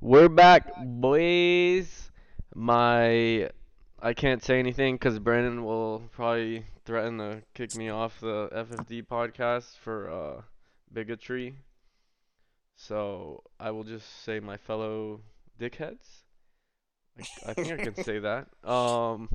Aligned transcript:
We're 0.00 0.28
back, 0.28 0.70
boys. 0.78 2.12
My 2.54 3.50
I 4.00 4.14
can't 4.14 4.40
say 4.44 4.60
anything 4.60 4.94
because 4.94 5.18
Brandon 5.18 5.64
will 5.64 6.04
probably 6.12 6.66
threaten 6.84 7.18
to 7.18 7.42
kick 7.52 7.74
me 7.74 7.88
off 7.88 8.20
the 8.20 8.48
FFD 8.54 9.08
podcast 9.08 9.76
for 9.78 10.08
uh, 10.08 10.42
bigotry. 10.92 11.56
So 12.76 13.42
I 13.58 13.72
will 13.72 13.82
just 13.82 14.22
say 14.22 14.38
my 14.38 14.56
fellow 14.56 15.20
dickheads. 15.60 16.06
I, 17.18 17.50
I 17.50 17.54
think 17.54 17.72
I 17.72 17.84
can 17.84 17.96
say 18.04 18.20
that. 18.20 18.46
Um, 18.62 19.28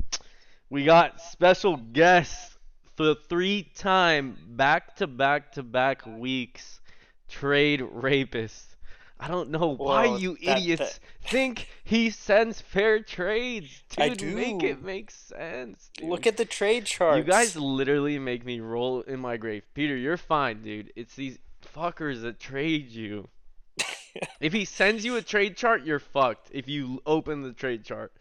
we 0.70 0.86
got 0.86 1.20
special 1.20 1.75
guests 1.75 2.57
for 2.95 3.04
the 3.04 3.16
three-time 3.16 4.38
back-to-back-to-back 4.52 6.05
weeks 6.05 6.80
trade 7.27 7.82
rapist. 7.82 8.72
I 9.23 9.29
don't 9.29 9.51
know 9.51 9.75
why 9.75 10.17
you 10.17 10.37
that- 10.43 10.57
idiots 10.57 10.99
that- 10.99 10.99
think 11.29 11.69
he 11.86 12.09
sends 12.09 12.59
fair 12.59 13.00
trades. 13.00 13.83
Dude, 13.89 14.21
I 14.21 14.25
make 14.25 14.64
it 14.64 14.83
make 14.83 15.11
sense. 15.11 15.89
Dude. 15.95 16.09
Look 16.09 16.27
at 16.27 16.36
the 16.36 16.43
trade 16.43 16.86
charts. 16.86 17.18
You 17.18 17.23
guys 17.23 17.55
literally 17.55 18.19
make 18.19 18.45
me 18.45 18.59
roll 18.59 19.00
in 19.01 19.21
my 19.21 19.37
grave. 19.37 19.64
Peter, 19.73 19.95
you're 19.95 20.17
fine, 20.17 20.61
dude. 20.61 20.91
It's 20.97 21.15
these 21.15 21.39
fuckers 21.75 22.21
that 22.23 22.39
trade 22.39 22.89
you. 22.91 23.29
If 24.39 24.54
he 24.54 24.65
sends 24.65 25.04
you 25.05 25.15
a 25.15 25.21
trade 25.23 25.55
chart, 25.57 25.86
you're 25.86 26.00
fucked. 26.00 26.50
If 26.51 26.67
you 26.67 27.01
open 27.05 27.42
the 27.42 27.53
trade 27.53 27.83
chart, 27.83 28.11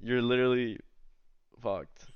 you're 0.00 0.22
literally 0.22 0.78
fucked. 1.60 2.06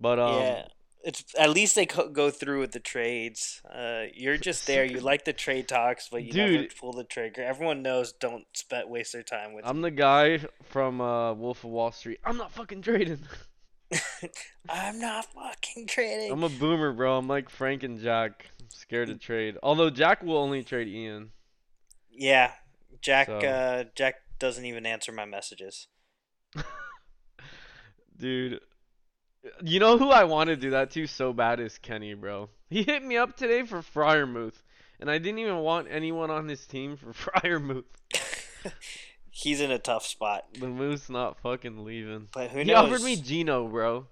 But 0.00 0.18
um 0.18 0.40
yeah, 0.40 0.66
it's 1.06 1.24
at 1.38 1.50
least 1.50 1.74
they 1.76 1.86
co- 1.86 2.08
go 2.08 2.30
through 2.30 2.60
with 2.60 2.72
the 2.72 2.80
trades. 2.80 3.62
Uh, 3.72 4.04
you're 4.12 4.36
just 4.36 4.66
there. 4.66 4.84
You 4.84 5.00
like 5.00 5.24
the 5.24 5.32
trade 5.32 5.68
talks, 5.68 6.08
but 6.10 6.24
you 6.24 6.32
never 6.32 6.52
Dude. 6.52 6.76
pull 6.76 6.92
the 6.92 7.04
trigger. 7.04 7.42
Everyone 7.42 7.80
knows 7.80 8.12
don't 8.12 8.44
spend 8.54 8.90
waste 8.90 9.12
their 9.12 9.22
time 9.22 9.54
with. 9.54 9.64
I'm 9.66 9.80
the 9.82 9.90
guy 9.90 10.40
from 10.64 11.00
uh 11.00 11.32
Wolf 11.32 11.64
of 11.64 11.70
Wall 11.70 11.92
Street. 11.92 12.18
I'm 12.24 12.36
not 12.36 12.52
fucking 12.52 12.82
trading. 12.82 13.20
I'm 14.68 14.98
not 14.98 15.26
fucking 15.32 15.86
trading. 15.86 16.32
I'm 16.32 16.42
a 16.42 16.48
boomer, 16.48 16.92
bro. 16.92 17.16
I'm 17.16 17.28
like 17.28 17.48
Frank 17.50 17.84
and 17.84 18.00
Jack. 18.00 18.46
I'm 18.60 18.66
scared 18.70 19.08
to 19.08 19.14
trade. 19.16 19.56
Although 19.62 19.90
Jack 19.90 20.24
will 20.24 20.36
only 20.38 20.64
trade 20.64 20.88
Ian. 20.88 21.30
yeah, 22.10 22.50
Jack. 23.00 23.28
So- 23.28 23.38
Uh, 23.38 23.84
Jack 23.94 24.16
doesn't 24.40 24.64
even 24.64 24.84
answer 24.86 25.12
my 25.12 25.24
messages. 25.24 25.86
Dude, 28.18 28.60
you 29.62 29.80
know 29.80 29.98
who 29.98 30.10
I 30.10 30.24
want 30.24 30.48
to 30.48 30.56
do 30.56 30.70
that 30.70 30.90
to 30.92 31.06
so 31.06 31.32
bad 31.32 31.60
is 31.60 31.78
Kenny, 31.78 32.14
bro. 32.14 32.48
He 32.68 32.82
hit 32.82 33.02
me 33.04 33.16
up 33.16 33.36
today 33.36 33.62
for 33.62 33.78
Freiermuth, 33.78 34.62
and 35.00 35.10
I 35.10 35.18
didn't 35.18 35.38
even 35.38 35.58
want 35.58 35.88
anyone 35.90 36.30
on 36.30 36.48
his 36.48 36.66
team 36.66 36.96
for 36.96 37.12
Freiermuth. 37.12 37.84
He's 39.30 39.60
in 39.60 39.70
a 39.70 39.78
tough 39.78 40.06
spot, 40.06 40.46
The 40.58 40.66
Moose 40.66 41.10
not 41.10 41.38
fucking 41.40 41.84
leaving. 41.84 42.28
but 42.32 42.50
who 42.50 42.60
he 42.60 42.64
knows? 42.64 42.90
offered 42.90 43.02
me 43.04 43.16
Geno, 43.16 43.68
bro. 43.68 44.06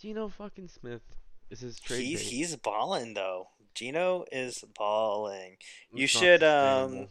Geno 0.00 0.28
fucking 0.28 0.68
Smith 0.68 1.02
is 1.50 1.60
his 1.60 1.78
trade. 1.78 2.04
he's 2.04 2.22
bait. 2.22 2.28
he's 2.30 2.56
balling 2.56 3.14
though. 3.14 3.48
Geno 3.74 4.24
is 4.32 4.64
balling. 4.76 5.56
you 5.92 6.06
should, 6.06 6.42
um. 6.42 7.08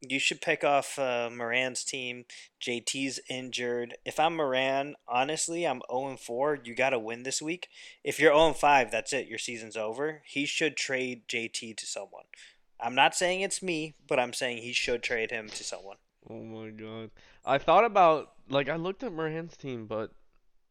You 0.00 0.20
should 0.20 0.40
pick 0.40 0.62
off 0.62 0.98
uh, 0.98 1.28
Moran's 1.32 1.82
team. 1.82 2.24
JT's 2.60 3.18
injured. 3.28 3.96
If 4.04 4.20
I'm 4.20 4.36
Moran, 4.36 4.94
honestly, 5.08 5.66
I'm 5.66 5.82
0 5.90 6.16
4. 6.16 6.60
You 6.62 6.74
got 6.74 6.90
to 6.90 6.98
win 6.98 7.24
this 7.24 7.42
week. 7.42 7.68
If 8.04 8.20
you're 8.20 8.32
0 8.32 8.52
5, 8.52 8.90
that's 8.90 9.12
it. 9.12 9.26
Your 9.26 9.38
season's 9.38 9.76
over. 9.76 10.22
He 10.24 10.46
should 10.46 10.76
trade 10.76 11.22
JT 11.28 11.76
to 11.76 11.86
someone. 11.86 12.24
I'm 12.80 12.94
not 12.94 13.14
saying 13.14 13.40
it's 13.40 13.62
me, 13.62 13.94
but 14.06 14.20
I'm 14.20 14.32
saying 14.32 14.58
he 14.58 14.72
should 14.72 15.02
trade 15.02 15.30
him 15.32 15.48
to 15.48 15.64
someone. 15.64 15.96
Oh 16.30 16.42
my 16.42 16.70
god. 16.70 17.10
I 17.44 17.58
thought 17.58 17.84
about 17.84 18.32
like 18.48 18.68
I 18.68 18.76
looked 18.76 19.02
at 19.02 19.12
Moran's 19.12 19.56
team, 19.56 19.86
but 19.86 20.12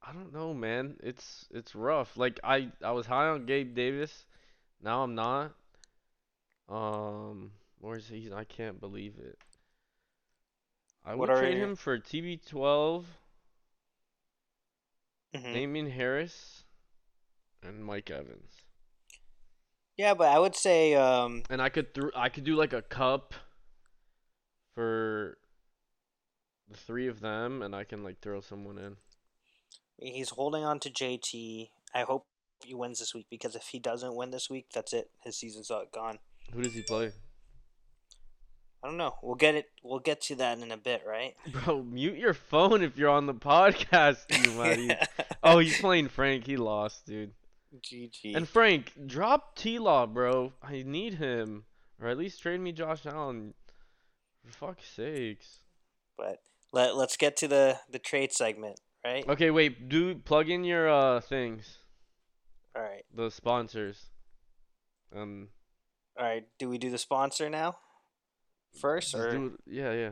I 0.01 0.13
don't 0.13 0.33
know, 0.33 0.53
man. 0.53 0.97
It's 1.03 1.47
it's 1.51 1.75
rough. 1.75 2.15
Like 2.15 2.39
I 2.43 2.69
I 2.81 2.91
was 2.91 3.07
high 3.07 3.27
on 3.27 3.45
Gabe 3.45 3.75
Davis. 3.75 4.25
Now 4.81 5.03
I'm 5.03 5.15
not. 5.15 5.53
Um 6.69 7.51
where's 7.79 8.07
he? 8.07 8.29
I 8.33 8.43
can't 8.43 8.79
believe 8.79 9.15
it. 9.19 9.37
I 11.05 11.15
What 11.15 11.29
would 11.29 11.37
trade 11.39 11.57
your- 11.57 11.67
him 11.69 11.75
for 11.75 11.97
TB12, 11.97 13.05
hmm 15.35 15.53
Damien 15.53 15.89
Harris, 15.91 16.63
and 17.61 17.83
Mike 17.85 18.09
Evans. 18.09 18.51
Yeah, 19.97 20.13
but 20.13 20.29
I 20.29 20.37
would 20.39 20.55
say 20.55 20.93
um, 20.95 21.43
And 21.49 21.61
I 21.61 21.69
could 21.69 21.93
through 21.93 22.11
I 22.15 22.29
could 22.29 22.43
do 22.43 22.55
like 22.55 22.71
a 22.73 22.81
Kupp 22.83 23.33
for 24.75 25.37
the 26.69 26.77
three 26.77 27.07
of 27.07 27.19
them 27.19 27.61
and 27.63 27.75
I 27.75 27.83
can 27.83 28.03
like 28.03 28.19
throw 28.21 28.41
someone 28.41 28.77
in. 28.77 28.97
he's 29.97 30.29
holding 30.29 30.63
on 30.63 30.79
to 30.81 30.89
JT. 30.91 31.69
I 31.95 32.01
hope 32.01 32.27
he 32.63 32.75
wins 32.75 32.99
this 32.99 33.15
week 33.15 33.25
because 33.31 33.55
if 33.55 33.63
he 33.71 33.79
doesn't 33.79 34.15
win 34.15 34.29
this 34.31 34.49
week, 34.49 34.67
that's 34.73 34.93
it. 34.93 35.09
His 35.23 35.37
season's 35.39 35.71
gone. 35.91 36.19
Who 36.53 36.61
does 36.61 36.73
he 36.73 36.83
play? 36.83 37.11
I 38.83 38.87
don't 38.87 38.97
know. 38.97 39.15
We'll 39.23 39.35
get 39.35 39.55
it. 39.55 39.65
We'll 39.83 39.99
get 39.99 40.21
to 40.23 40.35
that 40.35 40.59
in 40.59 40.71
a 40.71 40.77
bit, 40.77 41.01
right? 41.07 41.35
Bro, 41.51 41.83
mute 41.83 42.17
your 42.17 42.33
phone 42.33 42.83
if 42.83 42.97
you're 42.97 43.09
on 43.09 43.25
the 43.25 43.33
podcast, 43.33 44.17
you 44.45 44.51
mighty. 44.53 44.91
oh, 45.43 45.59
he's 45.59 45.79
playing 45.79 46.09
Frank. 46.09 46.45
He 46.45 46.57
lost, 46.57 47.05
dude. 47.05 47.31
GG. 47.81 48.35
And 48.35 48.47
Frank, 48.47 48.93
drop 49.07 49.55
T 49.55 49.77
Law, 49.79 50.05
bro. 50.05 50.53
I 50.63 50.83
need 50.85 51.15
him. 51.15 51.65
Or 52.01 52.07
at 52.07 52.17
least 52.17 52.41
trade 52.41 52.59
me 52.61 52.71
Josh 52.71 53.05
Allen. 53.05 53.53
For 54.45 54.67
fuck's 54.67 54.87
sakes. 54.87 55.59
but 56.17 56.37
let 56.71 56.95
let's 56.95 57.17
get 57.17 57.35
to 57.37 57.47
the 57.47 57.79
the 57.89 57.99
trade 57.99 58.31
segment, 58.31 58.79
right? 59.03 59.27
Okay, 59.27 59.51
wait. 59.51 59.89
Do 59.89 60.15
plug 60.15 60.49
in 60.49 60.63
your 60.63 60.87
uh 60.89 61.19
things. 61.19 61.79
All 62.75 62.81
right. 62.83 63.03
The 63.13 63.29
sponsors. 63.31 64.05
Um. 65.15 65.49
All 66.17 66.25
right. 66.25 66.43
Do 66.59 66.69
we 66.69 66.77
do 66.77 66.89
the 66.89 66.97
sponsor 66.97 67.49
now? 67.49 67.77
First 68.79 69.15
or 69.15 69.31
do 69.31 69.45
it- 69.47 69.73
yeah, 69.73 69.91
yeah. 69.93 70.11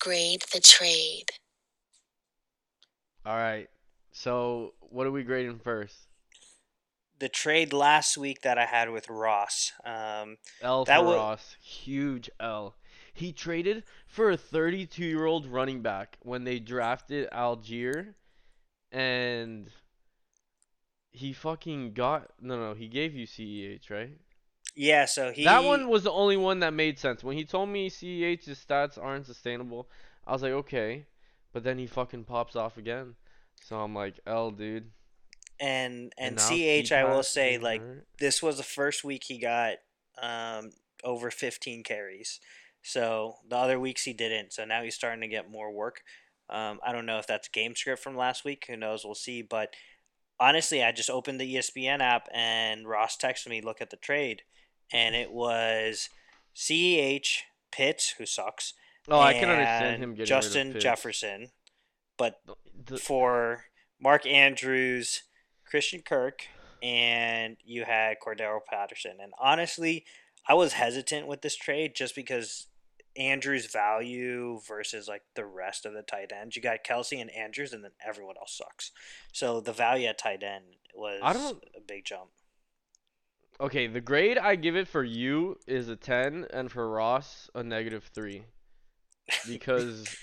Grade 0.00 0.42
the 0.52 0.60
trade. 0.60 1.26
All 3.24 3.36
right. 3.36 3.68
So, 4.10 4.74
what 4.80 5.06
are 5.06 5.12
we 5.12 5.22
grading 5.22 5.60
first? 5.60 5.94
the 7.18 7.28
trade 7.28 7.72
last 7.72 8.18
week 8.18 8.42
that 8.42 8.58
I 8.58 8.64
had 8.66 8.90
with 8.90 9.08
Ross. 9.08 9.70
Um, 9.84 10.38
L 10.60 10.84
That 10.84 10.98
for 10.98 11.04
wa- 11.06 11.14
Ross. 11.14 11.56
Huge 11.60 12.28
L. 12.40 12.74
He 13.14 13.32
traded 13.32 13.84
for 14.08 14.28
a 14.32 14.36
32 14.36 15.04
year 15.04 15.24
old 15.24 15.46
running 15.46 15.82
back 15.82 16.16
when 16.22 16.42
they 16.42 16.58
drafted 16.58 17.30
Allgeier. 17.30 18.14
And 18.90 19.70
he 21.12 21.32
fucking 21.32 21.92
got. 21.92 22.32
No, 22.40 22.58
no, 22.58 22.74
he 22.74 22.88
gave 22.88 23.14
you 23.14 23.24
CEH, 23.24 23.88
right? 23.88 24.18
Yeah. 24.74 25.04
So 25.06 25.30
he 25.32 25.44
That 25.44 25.64
one 25.64 25.88
was 25.88 26.04
the 26.04 26.12
only 26.12 26.36
one 26.36 26.60
that 26.60 26.72
made 26.74 26.98
sense. 26.98 27.22
When 27.24 27.36
he 27.36 27.44
told 27.44 27.68
me 27.68 27.90
CEH's 27.90 28.64
stats 28.64 28.98
aren't 29.02 29.26
sustainable, 29.26 29.88
I 30.26 30.32
was 30.32 30.42
like, 30.42 30.52
okay. 30.52 31.06
But 31.52 31.64
then 31.64 31.78
he 31.78 31.86
fucking 31.86 32.24
pops 32.24 32.56
off 32.56 32.78
again. 32.78 33.14
So 33.62 33.78
I'm 33.80 33.94
like, 33.94 34.18
L, 34.26 34.50
dude. 34.50 34.90
and 35.60 36.12
and 36.18 36.36
now 36.36 36.48
Ch 36.82 36.92
I 36.92 37.04
will 37.04 37.22
say 37.22 37.58
like 37.58 37.80
hurt. 37.80 38.06
this 38.18 38.42
was 38.42 38.56
the 38.56 38.62
first 38.62 39.04
week 39.04 39.24
he 39.24 39.38
got 39.38 39.74
um 40.20 40.70
over 41.04 41.30
15 41.30 41.82
carries. 41.82 42.40
So 42.82 43.36
the 43.48 43.56
other 43.56 43.78
weeks 43.78 44.04
he 44.04 44.12
didn't. 44.12 44.52
So 44.52 44.64
now 44.64 44.82
he's 44.82 44.94
starting 44.94 45.20
to 45.22 45.28
get 45.28 45.50
more 45.50 45.70
work. 45.72 46.02
Um, 46.50 46.80
I 46.84 46.92
don't 46.92 47.06
know 47.06 47.18
if 47.18 47.26
that's 47.26 47.48
game 47.48 47.74
script 47.76 48.02
from 48.02 48.16
last 48.16 48.44
week. 48.44 48.64
Who 48.68 48.76
knows? 48.76 49.04
We'll 49.04 49.14
see. 49.14 49.42
But 49.42 49.74
honestly, 50.40 50.82
I 50.82 50.92
just 50.92 51.10
opened 51.10 51.40
the 51.40 51.56
ESPN 51.56 52.00
app 52.00 52.28
and 52.32 52.86
Ross 52.88 53.16
texted 53.16 53.48
me, 53.48 53.60
"Look 53.60 53.80
at 53.80 53.90
the 53.90 53.96
trade," 53.96 54.42
and 54.92 55.14
it 55.14 55.32
was 55.32 56.08
Ceh 56.54 57.42
Pitts, 57.70 58.10
who 58.18 58.26
sucks. 58.26 58.74
Oh, 59.08 59.18
I 59.18 59.32
can 59.34 59.48
understand 59.48 60.02
him 60.02 60.14
getting 60.14 60.26
Justin 60.26 60.78
Jefferson, 60.78 61.50
but 62.16 62.40
The- 62.74 62.98
for 62.98 63.66
Mark 63.98 64.26
Andrews, 64.26 65.22
Christian 65.64 66.02
Kirk, 66.02 66.46
and 66.82 67.56
you 67.64 67.84
had 67.84 68.18
Cordarrelle 68.20 68.64
Patterson. 68.64 69.18
And 69.20 69.32
honestly, 69.38 70.04
I 70.46 70.54
was 70.54 70.74
hesitant 70.74 71.26
with 71.26 71.42
this 71.42 71.56
trade 71.56 71.94
just 71.94 72.14
because 72.14 72.66
Andrews' 73.16 73.66
value 73.66 74.60
versus 74.66 75.06
like 75.08 75.22
the 75.34 75.44
rest 75.44 75.84
of 75.86 75.92
the 75.92 76.02
tight 76.02 76.32
ends. 76.32 76.56
You 76.56 76.62
got 76.62 76.84
Kelce 76.84 77.20
and 77.20 77.30
Andrews, 77.30 77.72
and 77.72 77.84
then 77.84 77.92
everyone 78.06 78.36
else 78.38 78.56
sucks. 78.56 78.90
So 79.32 79.60
the 79.60 79.72
value 79.72 80.06
at 80.08 80.18
tight 80.18 80.42
end 80.42 80.64
was 80.94 81.20
I 81.22 81.32
don't- 81.32 81.62
a 81.76 81.80
big 81.80 82.04
jump. 82.04 82.30
Okay, 83.60 83.86
the 83.86 84.00
grade 84.00 84.38
I 84.38 84.56
give 84.56 84.76
it 84.76 84.88
for 84.88 85.04
you 85.04 85.58
is 85.68 85.88
a 85.88 85.94
10, 85.94 86.46
and 86.52 86.72
for 86.72 86.88
Ross, 86.90 87.48
a 87.54 87.62
negative 87.62 88.10
3. 88.14 88.44
Because, 89.46 90.16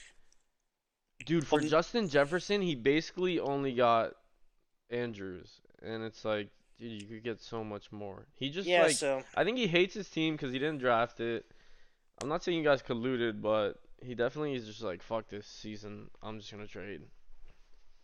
dude, 1.25 1.47
for 1.47 1.61
Justin 1.61 2.09
Jefferson, 2.09 2.61
he 2.61 2.75
basically 2.75 3.39
only 3.39 3.73
got 3.73 4.11
Andrews. 4.89 5.61
And 5.81 6.03
it's 6.03 6.25
like, 6.25 6.49
dude, 6.77 7.01
you 7.01 7.07
could 7.07 7.23
get 7.23 7.41
so 7.41 7.63
much 7.63 7.91
more. 7.93 8.25
He 8.35 8.49
just, 8.49 8.67
yeah, 8.67 8.83
like, 8.83 8.91
so 8.91 9.23
I 9.35 9.43
think 9.45 9.57
he 9.57 9.67
hates 9.67 9.93
his 9.93 10.09
team 10.09 10.35
because 10.35 10.51
he 10.51 10.59
didn't 10.59 10.79
draft 10.79 11.21
it. 11.21 11.45
I'm 12.21 12.29
not 12.29 12.43
saying 12.43 12.57
you 12.57 12.63
guys 12.63 12.81
colluded, 12.81 13.41
but 13.41 13.79
he 14.01 14.15
definitely 14.15 14.55
is 14.55 14.65
just 14.65 14.81
like 14.81 15.01
fuck 15.01 15.29
this 15.29 15.47
season. 15.47 16.09
I'm 16.21 16.39
just 16.39 16.51
gonna 16.51 16.67
trade. 16.67 17.01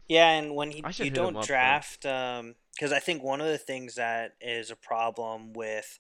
Yeah, 0.07 0.29
and 0.31 0.56
when 0.56 0.71
he, 0.71 0.83
you 0.97 1.09
don't 1.09 1.44
draft, 1.44 2.06
um, 2.06 2.56
because 2.73 2.91
I 2.91 3.00
think 3.00 3.23
one 3.23 3.41
of 3.41 3.47
the 3.47 3.57
things 3.57 3.95
that 3.95 4.35
is 4.39 4.69
a 4.69 4.75
problem 4.75 5.53
with 5.53 6.00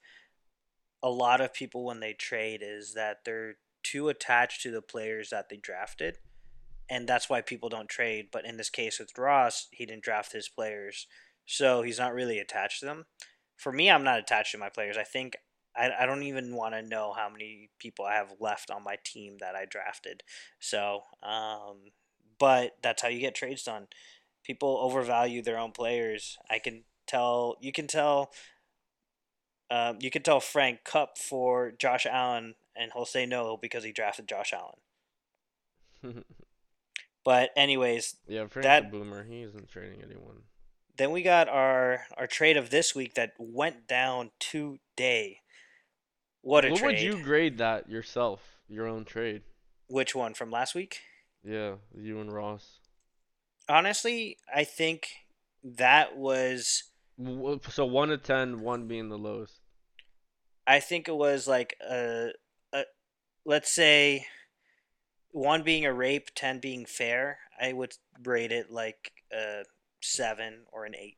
a 1.01 1.09
lot 1.09 1.41
of 1.41 1.53
people 1.53 1.83
when 1.83 1.99
they 2.01 2.13
trade 2.13 2.61
is 2.63 2.93
that 2.93 3.25
they're 3.25 3.55
too 3.81 4.09
attached 4.09 4.61
to 4.61 4.71
the 4.71 4.81
players 4.81 5.31
that 5.31 5.49
they 5.49 5.57
drafted, 5.57 6.19
and 6.87 7.07
that's 7.07 7.29
why 7.29 7.41
people 7.41 7.67
don't 7.67 7.89
trade. 7.89 8.27
But 8.31 8.45
in 8.45 8.57
this 8.57 8.69
case 8.69 8.99
with 8.99 9.17
Ross, 9.17 9.67
he 9.71 9.87
didn't 9.87 10.03
draft 10.03 10.33
his 10.33 10.49
players, 10.49 11.07
so 11.45 11.81
he's 11.81 11.99
not 11.99 12.13
really 12.13 12.37
attached 12.37 12.81
to 12.81 12.85
them. 12.85 13.05
For 13.57 13.71
me, 13.71 13.89
I'm 13.89 14.03
not 14.03 14.19
attached 14.19 14.51
to 14.51 14.57
my 14.59 14.69
players. 14.69 14.97
I 14.97 15.03
think 15.03 15.35
I, 15.77 15.91
I 15.99 16.05
don't 16.05 16.23
even 16.23 16.55
want 16.55 16.73
to 16.73 16.81
know 16.81 17.13
how 17.13 17.29
many 17.29 17.69
people 17.79 18.05
I 18.05 18.13
have 18.15 18.33
left 18.39 18.71
on 18.71 18.83
my 18.83 18.97
team 19.03 19.37
that 19.39 19.55
I 19.55 19.65
drafted. 19.65 20.23
So, 20.59 21.01
um, 21.23 21.91
but 22.39 22.77
that's 22.81 23.01
how 23.01 23.07
you 23.09 23.19
get 23.19 23.35
trades 23.35 23.63
done. 23.63 23.87
People 24.43 24.77
overvalue 24.81 25.41
their 25.41 25.57
own 25.57 25.71
players. 25.71 26.37
I 26.49 26.59
can 26.59 26.83
tell. 27.07 27.55
You 27.59 27.71
can 27.71 27.87
tell. 27.87 28.31
Um, 29.71 29.97
you 29.99 30.11
can 30.11 30.21
tell 30.21 30.39
Frank 30.39 30.83
Kupp 30.85 31.17
for 31.17 31.71
Josh 31.71 32.05
Allen, 32.05 32.53
and 32.75 32.91
he'll 32.93 33.05
say 33.05 33.25
no 33.25 33.57
because 33.57 33.83
he 33.83 33.91
drafted 33.91 34.27
Josh 34.27 34.53
Allen. 34.53 36.23
But 37.23 37.49
anyways, 37.57 38.17
yeah, 38.27 38.45
Frank's 38.45 38.67
That- 38.67 38.85
a 38.85 38.87
boomer. 38.89 39.23
He 39.23 39.41
isn't 39.41 39.67
trading 39.69 40.01
anyone. 40.03 40.43
then 40.97 41.11
we 41.11 41.23
got 41.23 41.49
our 41.49 42.05
our 42.17 42.27
trade 42.27 42.55
of 42.55 42.69
this 42.69 42.93
week 42.95 43.15
that 43.15 43.33
went 43.39 43.87
down 43.87 44.29
today. 44.39 45.39
What 46.45 46.63
a 46.63 46.69
What 46.69 46.77
trade! 46.79 46.87
would 46.87 47.01
you 47.01 47.23
grade 47.23 47.57
that 47.57 47.89
yourself? 47.89 48.39
Your 48.69 48.85
own 48.87 49.03
trade? 49.03 49.41
Which 49.87 50.13
one 50.13 50.35
from 50.35 50.51
last 50.51 50.75
week? 50.75 50.99
Yeah, 51.43 51.77
you 51.97 52.19
and 52.19 52.31
Ross. 52.31 52.77
Honestly, 53.67 54.37
I 54.53 54.63
think 54.63 55.07
that 55.63 56.15
was. 56.15 56.83
So 57.71 57.85
one 57.87 58.09
to 58.09 58.19
ten, 58.19 58.61
one 58.61 58.87
being 58.87 59.09
the 59.09 59.17
lowest. 59.17 59.59
I 60.67 60.81
think 60.81 61.07
it 61.07 61.15
was 61.15 61.47
like 61.47 61.75
a, 61.81 62.29
a 62.71 62.83
let's 63.43 63.73
say 63.73 64.27
one 65.31 65.63
being 65.63 65.83
a 65.87 65.93
rape, 65.93 66.29
ten 66.35 66.59
being 66.59 66.85
fair. 66.85 67.39
I 67.59 67.73
would 67.73 67.93
rate 68.23 68.51
it 68.51 68.69
like 68.69 69.13
a 69.33 69.63
seven 69.99 70.65
or 70.71 70.85
an 70.85 70.93
eight. 70.95 71.17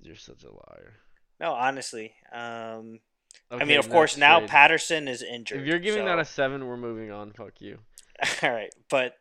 You're 0.00 0.16
such 0.16 0.44
a 0.44 0.50
liar. 0.50 0.94
No, 1.38 1.52
honestly. 1.52 2.14
Um, 2.32 3.00
I 3.50 3.64
mean, 3.64 3.78
of 3.78 3.90
course, 3.90 4.16
now. 4.16 4.46
Patterson 4.46 5.08
is 5.08 5.22
injured. 5.22 5.60
If 5.60 5.66
you're 5.66 5.78
giving 5.78 6.04
that 6.04 6.18
a 6.18 6.24
seven, 6.24 6.66
we're 6.66 6.76
moving 6.76 7.10
on. 7.10 7.32
Fuck 7.32 7.60
you. 7.60 7.78
All 8.42 8.50
right, 8.50 8.72
but 8.88 9.14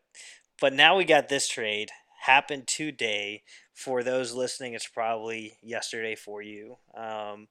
but 0.61 0.73
now 0.73 0.97
we 0.97 1.05
got 1.05 1.29
this 1.29 1.47
trade 1.47 1.89
happened 2.21 2.67
today. 2.67 3.43
For 3.73 4.03
those 4.03 4.33
listening, 4.33 4.73
it's 4.73 4.87
probably 4.87 5.57
yesterday 5.63 6.15
for 6.15 6.41
you. 6.41 6.77
Um, 6.93 7.47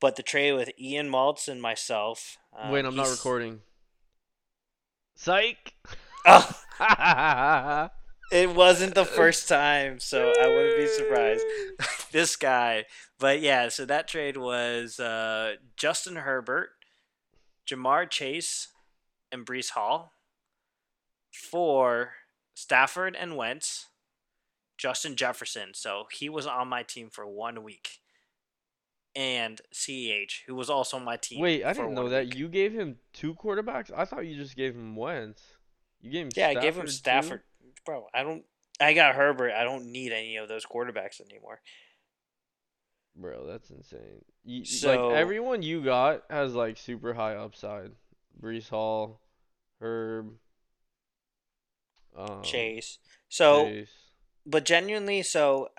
but 0.00 0.16
the 0.16 0.22
trade 0.22 0.52
with 0.52 0.70
Ian 0.78 1.10
Maltz 1.10 1.48
and 1.48 1.60
myself. 1.60 2.38
Um, 2.56 2.70
Wait, 2.70 2.84
I'm 2.84 2.94
not 2.94 3.10
recording. 3.10 3.60
Psych. 5.16 5.74
Oh, 6.24 6.56
it 8.30 8.54
wasn't 8.54 8.94
the 8.94 9.04
first 9.18 9.48
time, 9.48 9.98
so 10.00 10.32
I 10.40 10.46
wouldn't 10.48 10.76
be 10.76 10.86
surprised. 10.86 11.44
this 12.12 12.36
guy, 12.36 12.84
but 13.18 13.40
yeah. 13.40 13.68
So 13.68 13.84
that 13.84 14.08
trade 14.08 14.36
was 14.36 14.98
uh, 14.98 15.56
Justin 15.76 16.16
Herbert, 16.16 16.70
Ja'Marr 17.68 18.08
Chase, 18.10 18.68
and 19.32 19.46
Breece 19.46 19.70
Hall 19.70 20.12
for 21.32 22.12
Stafford 22.54 23.16
and 23.18 23.36
Wentz, 23.36 23.86
Justin 24.78 25.16
Jefferson. 25.16 25.70
So 25.74 26.06
he 26.12 26.28
was 26.28 26.46
on 26.46 26.68
my 26.68 26.82
team 26.82 27.10
for 27.10 27.26
one 27.26 27.62
week. 27.62 28.00
And 29.14 29.62
CEH, 29.72 30.42
who 30.46 30.54
was 30.54 30.68
also 30.68 30.98
on 30.98 31.04
my 31.04 31.16
team. 31.16 31.40
Wait, 31.40 31.64
I 31.64 31.72
didn't 31.72 31.94
know 31.94 32.10
that. 32.10 32.26
week. 32.26 32.36
You 32.36 32.48
gave 32.48 32.74
him 32.74 32.96
two 33.14 33.34
quarterbacks. 33.34 33.90
I 33.96 34.04
thought 34.04 34.26
you 34.26 34.36
just 34.36 34.56
gave 34.56 34.74
him 34.74 34.94
Wentz. 34.94 35.42
You 36.02 36.10
gave 36.10 36.26
him. 36.26 36.32
Yeah, 36.36 36.48
I 36.48 36.54
gave 36.54 36.76
him 36.76 36.86
too? 36.86 37.40
Bro, 37.86 38.06
I 38.12 38.22
don't. 38.22 38.44
I 38.78 38.92
got 38.92 39.14
Herbert. 39.14 39.52
I 39.52 39.64
don't 39.64 39.86
need 39.86 40.12
any 40.12 40.36
of 40.36 40.48
those 40.48 40.66
quarterbacks 40.66 41.20
anymore. 41.20 41.60
Bro, 43.14 43.46
that's 43.46 43.70
insane. 43.70 44.24
You, 44.44 44.64
So- 44.66 45.08
like 45.08 45.16
everyone 45.16 45.62
you 45.62 45.82
got 45.82 46.24
has 46.28 46.54
like 46.54 46.76
super 46.76 47.14
high 47.14 47.36
upside. 47.36 47.92
Breece 48.38 48.68
Hall, 48.68 49.22
Herb, 49.80 50.34
um, 52.14 52.42
Chase. 52.42 52.98
So, 53.30 53.64
Chase. 53.64 53.88
but 54.44 54.66
genuinely, 54.66 55.22
so 55.22 55.70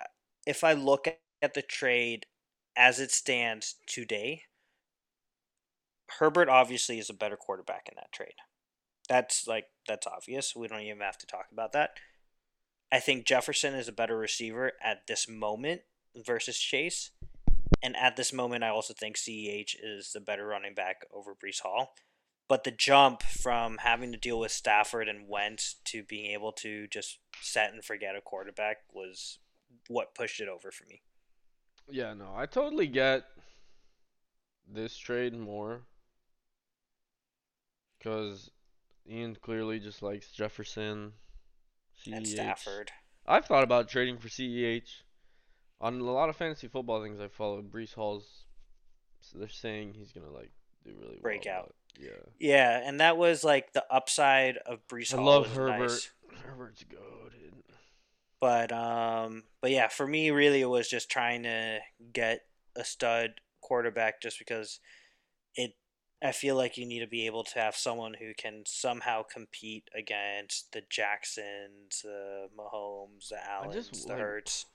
if 0.44 0.64
I 0.64 0.72
look 0.72 1.06
at 1.40 1.54
the 1.54 1.62
trade 1.62 2.26
as 2.76 2.98
it 2.98 3.12
stands 3.12 3.76
today, 3.86 4.42
Herbert 6.18 6.48
obviously 6.48 6.98
is 6.98 7.08
a 7.08 7.14
better 7.14 7.36
quarterback 7.36 7.88
in 7.88 7.94
that 7.96 8.10
trade. 8.10 8.34
That's 9.08 9.46
like 9.46 9.66
that's 9.86 10.06
obvious. 10.06 10.54
We 10.54 10.68
don't 10.68 10.82
even 10.82 11.00
have 11.00 11.18
to 11.18 11.26
talk 11.26 11.46
about 11.52 11.72
that. 11.72 11.92
I 12.90 13.00
think 13.00 13.26
Jefferson 13.26 13.74
is 13.74 13.88
a 13.88 13.92
better 13.92 14.16
receiver 14.16 14.72
at 14.82 15.06
this 15.06 15.28
moment 15.28 15.82
versus 16.16 16.58
Chase. 16.58 17.10
And 17.82 17.96
at 17.96 18.16
this 18.16 18.32
moment, 18.32 18.64
I 18.64 18.68
also 18.68 18.94
think 18.94 19.16
CEH 19.16 19.76
is 19.82 20.12
the 20.12 20.20
better 20.20 20.46
running 20.46 20.74
back 20.74 21.04
over 21.14 21.34
Breece 21.34 21.60
Hall. 21.60 21.94
But 22.48 22.64
the 22.64 22.70
jump 22.70 23.22
from 23.22 23.78
having 23.78 24.10
to 24.12 24.18
deal 24.18 24.38
with 24.38 24.50
Stafford 24.50 25.06
and 25.06 25.28
Wentz 25.28 25.76
to 25.84 26.02
being 26.02 26.32
able 26.32 26.52
to 26.52 26.86
just 26.88 27.18
set 27.42 27.72
and 27.72 27.84
forget 27.84 28.16
a 28.16 28.22
quarterback 28.22 28.78
was 28.92 29.38
what 29.88 30.14
pushed 30.14 30.40
it 30.40 30.48
over 30.48 30.70
for 30.70 30.86
me. 30.86 31.02
Yeah, 31.90 32.14
no, 32.14 32.32
I 32.34 32.46
totally 32.46 32.86
get 32.86 33.24
this 34.66 34.96
trade 34.96 35.36
more. 35.38 35.82
Because 37.98 38.50
Ian 39.10 39.36
clearly 39.40 39.78
just 39.78 40.02
likes 40.02 40.30
Jefferson, 40.30 41.12
And 42.12 42.26
Stafford. 42.26 42.90
I've 43.26 43.46
thought 43.46 43.64
about 43.64 43.88
trading 43.88 44.18
for 44.18 44.28
CEH. 44.28 45.02
On 45.80 46.00
a 46.00 46.04
lot 46.04 46.28
of 46.28 46.36
fantasy 46.36 46.66
football 46.68 47.02
things 47.02 47.20
I 47.20 47.28
follow, 47.28 47.62
Breece 47.62 47.94
Hall's. 47.94 48.44
So 49.20 49.38
they're 49.38 49.48
saying 49.48 49.94
he's 49.94 50.12
gonna 50.12 50.30
like 50.30 50.50
do 50.84 50.92
really 51.00 51.18
Break 51.22 51.44
well. 51.46 51.56
out. 51.58 51.74
Yeah. 51.98 52.10
Yeah, 52.38 52.80
and 52.84 53.00
that 53.00 53.16
was 53.16 53.44
like 53.44 53.72
the 53.72 53.84
upside 53.90 54.56
of 54.58 54.86
Brees 54.88 55.12
I 55.12 55.16
Hall. 55.16 55.26
love 55.26 55.54
Herbert. 55.54 55.78
nice. 55.90 56.10
Herbert's 56.44 56.84
goaded. 56.84 57.54
But 58.40 58.70
um, 58.72 59.44
but 59.60 59.70
yeah, 59.70 59.88
for 59.88 60.06
me, 60.06 60.30
really, 60.30 60.60
it 60.60 60.68
was 60.68 60.88
just 60.88 61.10
trying 61.10 61.42
to 61.44 61.78
get 62.12 62.42
a 62.76 62.84
stud 62.84 63.40
quarterback, 63.60 64.20
just 64.20 64.38
because. 64.38 64.80
I 66.20 66.32
feel 66.32 66.56
like 66.56 66.76
you 66.76 66.84
need 66.84 67.00
to 67.00 67.06
be 67.06 67.26
able 67.26 67.44
to 67.44 67.58
have 67.60 67.76
someone 67.76 68.14
who 68.14 68.34
can 68.34 68.64
somehow 68.66 69.22
compete 69.22 69.88
against 69.96 70.72
the 70.72 70.82
Jacksons, 70.90 72.02
the 72.02 72.48
Mahomes, 72.58 73.28
the 73.28 73.38
Allens, 73.48 73.88
just, 73.88 74.06
the 74.06 74.12
like, 74.14 74.20
Hurts. 74.20 74.66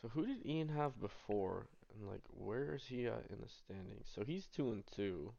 So 0.00 0.08
who 0.08 0.26
did 0.26 0.46
Ian 0.46 0.68
have 0.68 1.00
before? 1.00 1.66
And 1.92 2.08
like, 2.08 2.22
where 2.30 2.76
is 2.76 2.84
he 2.86 3.06
at 3.06 3.26
in 3.28 3.38
the 3.40 3.48
standings? 3.48 4.08
So 4.14 4.22
he's 4.24 4.46
two 4.46 4.70
and 4.70 4.84
two. 4.94 5.32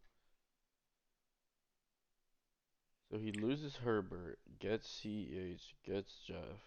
So 3.09 3.17
he 3.17 3.31
loses 3.31 3.77
Herbert, 3.77 4.39
gets 4.59 4.87
CH, 4.87 5.75
gets 5.85 6.15
Jeff. 6.25 6.59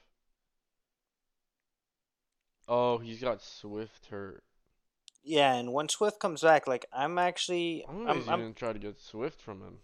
Oh, 2.66 2.98
he's 2.98 3.20
got 3.20 3.42
Swift 3.42 4.06
hurt. 4.06 4.44
Yeah, 5.24 5.54
and 5.54 5.72
when 5.72 5.88
Swift 5.88 6.20
comes 6.20 6.42
back, 6.42 6.66
like 6.66 6.84
I'm 6.92 7.16
actually, 7.16 7.84
I 7.88 7.92
don't 7.92 8.04
know 8.04 8.10
if 8.10 8.28
I'm, 8.28 8.34
I'm, 8.34 8.40
gonna 8.40 8.52
try 8.52 8.74
to 8.74 8.78
get 8.78 9.00
Swift 9.00 9.40
from 9.40 9.62
him. 9.62 9.78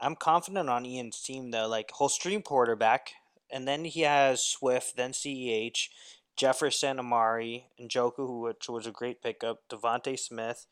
I'm 0.00 0.16
confident 0.16 0.68
on 0.68 0.84
Ian's 0.84 1.22
team 1.22 1.52
though. 1.52 1.68
Like 1.68 1.92
he'll 1.96 2.08
stream 2.08 2.42
quarterback, 2.42 3.12
and 3.50 3.68
then 3.68 3.84
he 3.84 4.00
has 4.00 4.42
Swift, 4.42 4.96
then 4.96 5.12
Ceh, 5.12 5.88
Jefferson, 6.36 6.98
Amari, 6.98 7.66
and 7.78 7.88
Njoku, 7.88 8.42
which 8.42 8.68
was 8.68 8.86
a 8.86 8.90
great 8.90 9.22
pickup. 9.22 9.60
DeVonta 9.68 10.18
Smith, 10.18 10.66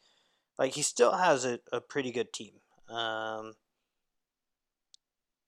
like 0.58 0.72
he 0.72 0.82
still 0.82 1.12
has 1.12 1.44
a, 1.44 1.60
a 1.72 1.80
pretty 1.80 2.10
good 2.10 2.32
team. 2.32 2.54
Um, 2.88 3.52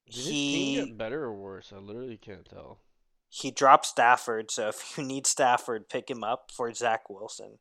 Did 0.05 0.15
his 0.15 0.25
team 0.25 0.81
he 0.81 0.85
get 0.85 0.97
better 0.97 1.25
or 1.25 1.35
worse? 1.35 1.73
I 1.75 1.79
literally 1.79 2.17
can't 2.17 2.47
tell. 2.47 2.79
he 3.27 3.51
dropped 3.51 3.85
Stafford, 3.85 4.49
so 4.49 4.69
if 4.69 4.93
you 4.97 5.03
need 5.03 5.27
Stafford, 5.27 5.89
pick 5.89 6.09
him 6.09 6.23
up 6.23 6.51
for 6.53 6.73
Zach 6.73 7.09
Wilson. 7.09 7.57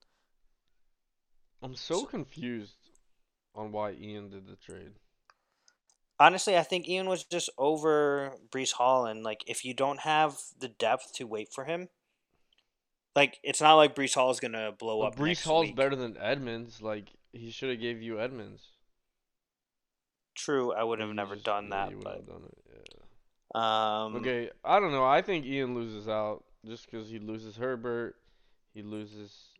I'm 1.62 1.74
so 1.74 2.00
So- 2.00 2.06
confused 2.06 2.76
on 3.54 3.72
why 3.72 3.92
Ian 3.92 4.30
did 4.30 4.46
the 4.46 4.56
trade. 4.56 4.94
Honestly, 6.20 6.56
I 6.56 6.62
think 6.64 6.88
Ian 6.88 7.08
was 7.08 7.24
just 7.24 7.48
over 7.58 8.36
Breece 8.50 8.72
Hall, 8.72 9.06
and 9.06 9.22
like 9.22 9.44
if 9.46 9.64
you 9.64 9.72
don't 9.74 10.00
have 10.00 10.36
the 10.58 10.68
depth 10.68 11.12
to 11.14 11.26
wait 11.26 11.48
for 11.52 11.64
him, 11.64 11.88
like 13.14 13.38
it's 13.44 13.60
not 13.60 13.74
like 13.74 13.94
Breece 13.94 14.14
Hall 14.14 14.30
is 14.30 14.40
gonna 14.40 14.72
blow 14.72 15.00
But 15.02 15.06
up. 15.12 15.16
Breece 15.16 15.44
Hall's 15.44 15.66
week. 15.68 15.76
better 15.76 15.94
than 15.96 16.16
Edmonds. 16.18 16.82
Like 16.82 17.08
he 17.32 17.50
should 17.52 17.70
have 17.70 17.80
gave 17.80 18.02
you 18.02 18.20
Edmonds. 18.20 18.62
True, 20.34 20.72
I 20.72 20.82
would 20.84 21.00
have 21.00 21.10
never 21.10 21.34
just- 21.34 21.46
done 21.46 21.68
yeah, 21.70 21.86
that, 21.88 22.00
but 22.00 22.26
done 22.26 22.44
it. 22.50 23.56
um, 23.56 24.16
Okay, 24.16 24.50
I 24.64 24.78
don't 24.80 24.92
know. 24.92 25.04
I 25.04 25.22
think 25.22 25.44
Ian 25.46 25.74
loses 25.74 26.08
out 26.08 26.44
just 26.64 26.86
because 26.86 27.08
he 27.08 27.18
loses 27.18 27.56
Herbert. 27.56 28.16
He 28.74 28.82
loses. 28.82 29.50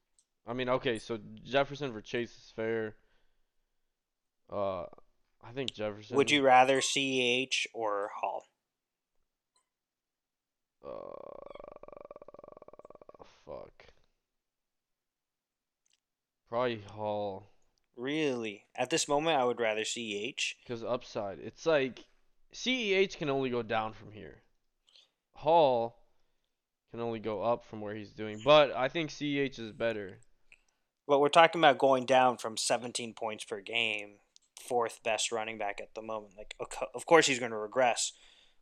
I 0.49 0.55
mean, 0.55 0.71
okay, 0.71 0.99
so 0.99 1.19
Jefferson 1.45 1.93
for 1.93 2.01
Chase 2.01 2.31
is 2.31 2.53
fair. 2.57 2.97
Uh, 4.51 4.85
I 5.45 5.53
think 5.55 5.75
Jefferson. 5.75 6.17
would 6.17 6.31
you 6.31 6.41
rather 6.43 6.81
CEH 6.81 7.67
or 7.75 8.11
Hall? 8.19 8.47
Uh, 10.83 10.91
fuck. 13.45 13.85
Probably 16.49 16.83
Hall. 16.93 17.51
Really? 17.95 18.65
At 18.75 18.89
this 18.89 19.07
moment, 19.07 19.39
I 19.39 19.45
would 19.45 19.61
rather 19.61 19.83
CEH. 19.83 20.55
Because 20.63 20.83
upside, 20.83 21.41
it's 21.41 21.67
like 21.67 22.07
CEH 22.55 23.19
can 23.19 23.29
only 23.29 23.51
go 23.51 23.63
down 23.63 23.93
from 23.93 24.13
here. 24.13 24.39
Hall 25.35 25.99
can 26.91 27.01
only 27.01 27.19
go 27.19 27.43
up 27.43 27.67
from 27.67 27.83
where 27.83 27.95
he's 27.95 28.13
doing, 28.13 28.41
but 28.43 28.73
I 28.75 28.89
think 28.89 29.11
CEH 29.11 29.59
is 29.59 29.73
better. 29.73 30.21
But 31.09 31.21
we're 31.21 31.31
talking 31.31 31.61
about 31.61 31.79
going 31.79 32.05
down 32.05 32.37
from 32.37 32.59
17 32.59 33.15
points 33.15 33.45
per 33.45 33.61
game, 33.63 34.17
fourth 34.61 35.01
best 35.03 35.33
running 35.33 35.57
back 35.57 35.81
at 35.81 35.95
the 35.95 36.03
moment. 36.03 36.35
Like, 36.37 36.55
of 36.95 37.07
course, 37.07 37.27
he's 37.27 37.39
going 37.39 37.51
to 37.51 37.57
regress, 37.57 38.13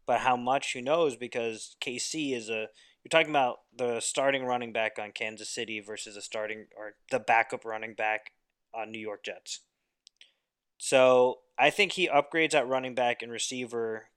but 0.06 0.20
how 0.20 0.36
much? 0.36 0.72
Who 0.72 0.80
knows? 0.80 1.16
Because 1.16 1.76
KC 1.80 2.34
is 2.34 2.48
a. 2.48 2.68
You're 3.02 3.10
talking 3.10 3.30
about 3.30 3.58
the 3.76 4.00
starting 4.00 4.44
running 4.44 4.72
back 4.72 4.98
on 4.98 5.12
Kansas 5.12 5.48
City 5.48 5.80
versus 5.80 6.16
a 6.16 6.22
starting 6.22 6.66
or 6.76 6.94
the 7.10 7.20
backup 7.20 7.64
running 7.64 7.94
back 7.94 8.32
on 8.72 8.90
New 8.90 8.98
York 8.98 9.24
Jets. 9.24 9.60
So 10.78 11.38
I 11.58 11.70
think 11.70 11.92
he 11.92 12.08
upgrades 12.08 12.54
at 12.54 12.68
running 12.68 12.94
back 12.94 13.22
and 13.22 13.32
receiver, 13.32 14.08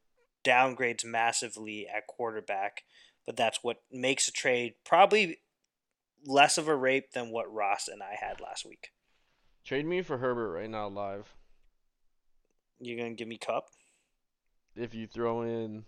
downgrades 0.44 1.06
massively 1.06 1.88
at 1.88 2.08
quarterback, 2.08 2.84
but 3.26 3.36
that's 3.36 3.60
what 3.64 3.82
makes 3.92 4.28
a 4.28 4.32
trade 4.32 4.74
probably 4.86 5.38
less 6.26 6.58
of 6.58 6.68
a 6.68 6.76
rape 6.76 7.12
than 7.14 7.30
what 7.32 7.52
Ross 7.52 7.88
and 7.88 8.02
I 8.04 8.16
had 8.20 8.40
last 8.42 8.66
week. 8.66 8.92
Trade 9.66 9.86
me 9.86 10.02
for 10.02 10.18
Herbert 10.18 10.52
right 10.52 10.70
now 10.70 10.88
live. 10.88 11.34
You 12.80 12.98
gonna 12.98 13.14
give 13.14 13.28
me 13.28 13.38
Kupp? 13.38 13.66
If 14.76 14.94
you 14.94 15.08
throw 15.08 15.42
in, 15.42 15.84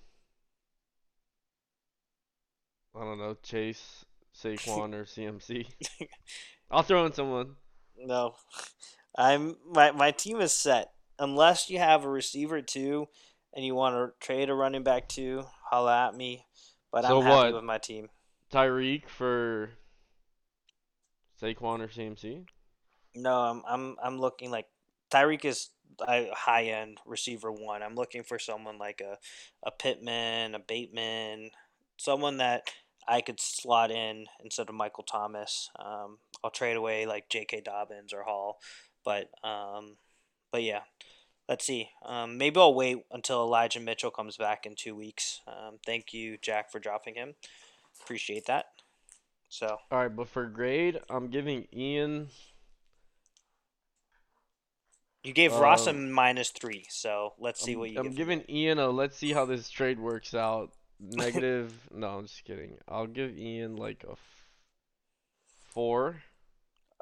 I 2.95 2.99
don't 2.99 3.17
know, 3.19 3.37
Chase, 3.41 4.05
Saquon, 4.35 4.93
or 4.93 5.05
CMC, 5.05 5.67
I'll 6.71 6.83
throw 6.83 7.05
in 7.05 7.13
someone. 7.13 7.55
No, 7.97 8.35
I'm 9.17 9.55
my 9.65 9.91
my 9.91 10.11
team 10.11 10.41
is 10.41 10.53
set. 10.53 10.91
Unless 11.19 11.69
you 11.69 11.77
have 11.79 12.03
a 12.03 12.09
receiver 12.09 12.61
too, 12.61 13.07
and 13.53 13.63
you 13.65 13.75
want 13.75 13.95
to 13.95 14.25
trade 14.25 14.49
a 14.49 14.53
running 14.53 14.83
back 14.83 15.07
too, 15.07 15.43
holla 15.69 16.07
at 16.07 16.15
me. 16.15 16.45
But 16.91 17.05
So 17.05 17.19
I'm 17.19 17.23
happy 17.25 17.35
what? 17.35 17.53
with 17.53 17.63
my 17.63 17.77
team. 17.77 18.09
Tyreek 18.51 19.07
for 19.07 19.69
Saquon 21.41 21.81
or 21.81 21.87
CMC. 21.87 22.45
No, 23.15 23.33
I'm 23.33 23.63
I'm 23.67 23.95
I'm 24.01 24.19
looking 24.19 24.51
like 24.51 24.67
Tyreek 25.11 25.45
is 25.45 25.69
a 26.07 26.29
high 26.33 26.65
end 26.65 26.99
receiver 27.05 27.51
one. 27.51 27.83
I'm 27.83 27.95
looking 27.95 28.23
for 28.23 28.39
someone 28.39 28.77
like 28.77 29.01
a 29.01 29.17
a 29.63 29.71
Pittman, 29.71 30.55
a 30.55 30.59
Bateman, 30.59 31.51
someone 31.97 32.37
that 32.37 32.69
I 33.07 33.21
could 33.21 33.39
slot 33.39 33.91
in 33.91 34.27
instead 34.43 34.69
of 34.69 34.75
Michael 34.75 35.03
Thomas. 35.03 35.69
Um, 35.77 36.19
I'll 36.43 36.51
trade 36.51 36.77
away 36.77 37.05
like 37.05 37.29
J.K. 37.29 37.61
Dobbins 37.61 38.13
or 38.13 38.23
Hall, 38.23 38.59
but 39.03 39.29
um, 39.43 39.97
but 40.51 40.63
yeah, 40.63 40.81
let's 41.49 41.65
see. 41.65 41.89
Um, 42.05 42.37
maybe 42.37 42.59
I'll 42.59 42.73
wait 42.73 42.99
until 43.11 43.41
Elijah 43.41 43.79
Mitchell 43.79 44.11
comes 44.11 44.37
back 44.37 44.65
in 44.65 44.75
two 44.75 44.95
weeks. 44.95 45.41
Um, 45.47 45.79
thank 45.85 46.13
you, 46.13 46.37
Jack, 46.41 46.71
for 46.71 46.79
dropping 46.79 47.15
him. 47.15 47.33
Appreciate 48.01 48.45
that. 48.45 48.80
So 49.51 49.77
All 49.91 49.97
right, 49.99 50.15
but 50.15 50.29
for 50.29 50.45
grade, 50.45 51.01
I'm 51.09 51.27
giving 51.27 51.67
Ian. 51.75 52.29
you 55.23 55.33
gave 55.33 55.53
Ross 55.53 55.87
a 55.87 55.89
Um, 55.89 56.09
minus 56.09 56.51
three. 56.51 56.85
So 56.89 57.33
let's 57.37 57.61
see 57.61 57.73
I'm, 57.73 57.79
what 57.79 57.89
you 57.91 57.99
I'm 57.99 58.05
give. 58.07 58.15
giving 58.15 58.45
Ian 58.49 58.79
a. 58.79 58.89
Let's 58.89 59.17
see 59.17 59.33
how 59.33 59.43
this 59.45 59.69
trade 59.69 59.99
works 59.99 60.33
out. 60.33 60.71
Negative. 61.01 61.73
no, 61.93 62.07
I'm 62.19 62.27
just 62.27 62.45
kidding. 62.45 62.77
I'll 62.87 63.07
give 63.07 63.37
Ian 63.37 63.75
like 63.75 64.05
a 64.07 64.11
f- 64.13 64.47
four. 65.73 66.21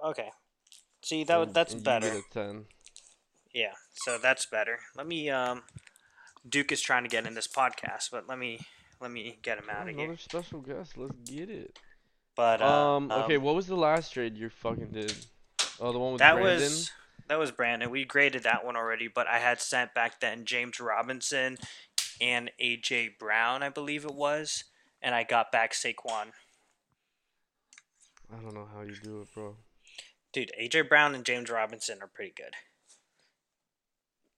Okay. 0.03 0.29
See 1.03 1.24
that 1.25 1.39
and- 1.39 1.53
that's 1.53 1.75
better. 1.75 2.22
ten. 2.32 2.65
Yeah, 3.53 3.74
so 3.94 4.18
that's 4.18 4.48
better. 4.48 4.79
Let 4.98 5.06
me 5.06 5.29
um 5.29 5.62
Duke 6.48 6.72
is 6.72 6.82
trying 6.82 7.03
to 7.03 7.10
get 7.10 7.27
in 7.27 7.36
this 7.36 7.48
podcast, 7.48 8.10
but 8.12 8.27
let 8.27 8.39
me 8.39 8.60
let 9.00 9.12
me 9.12 9.38
get 9.44 9.60
him 9.60 9.70
out 9.70 9.88
of 9.88 9.96
here. 9.96 10.06
Another 10.06 10.18
special 10.18 10.62
guest. 10.62 10.98
Let's 10.98 11.13
get 11.29 11.51
it. 11.51 11.77
But 12.39 12.62
uh, 12.62 12.96
Um. 12.96 13.12
Okay. 13.12 13.38
What 13.38 13.53
was 13.53 13.67
the 13.67 13.75
last 13.75 14.13
trade 14.13 14.38
you 14.38 14.48
fucking 14.48 14.91
did? 14.93 15.13
Oh, 15.77 15.91
the 15.91 16.00
one 16.00 16.13
with 16.13 16.19
that 16.19 16.36
Brandon. 16.36 16.62
was 16.62 16.89
that 17.27 17.38
was 17.38 17.51
Brandon. 17.51 17.89
We 17.89 18.05
graded 18.05 18.43
that 18.43 18.65
one 18.65 18.77
already, 18.77 19.10
but 19.10 19.27
I 19.27 19.39
had 19.39 19.60
sent 19.60 19.93
back 19.93 20.22
then 20.22 20.46
James 20.46 20.79
Robinson 20.79 21.58
and 22.22 22.50
AJ 22.58 23.19
Brown, 23.19 23.62
I 23.62 23.67
believe 23.67 24.05
it 24.05 24.15
was, 24.15 24.63
and 25.01 25.13
I 25.13 25.24
got 25.24 25.51
back 25.51 25.74
Saquon. 25.74 26.31
I 28.31 28.38
don't 28.41 28.53
know 28.53 28.69
how 28.74 28.84
you 28.84 28.96
do 29.03 29.19
it, 29.19 29.34
bro. 29.34 29.58
Dude, 30.31 30.53
AJ 30.58 30.88
Brown 30.88 31.15
and 31.15 31.25
James 31.25 31.50
Robinson 31.50 31.98
are 32.01 32.08
pretty 32.08 32.31
good. 32.34 32.53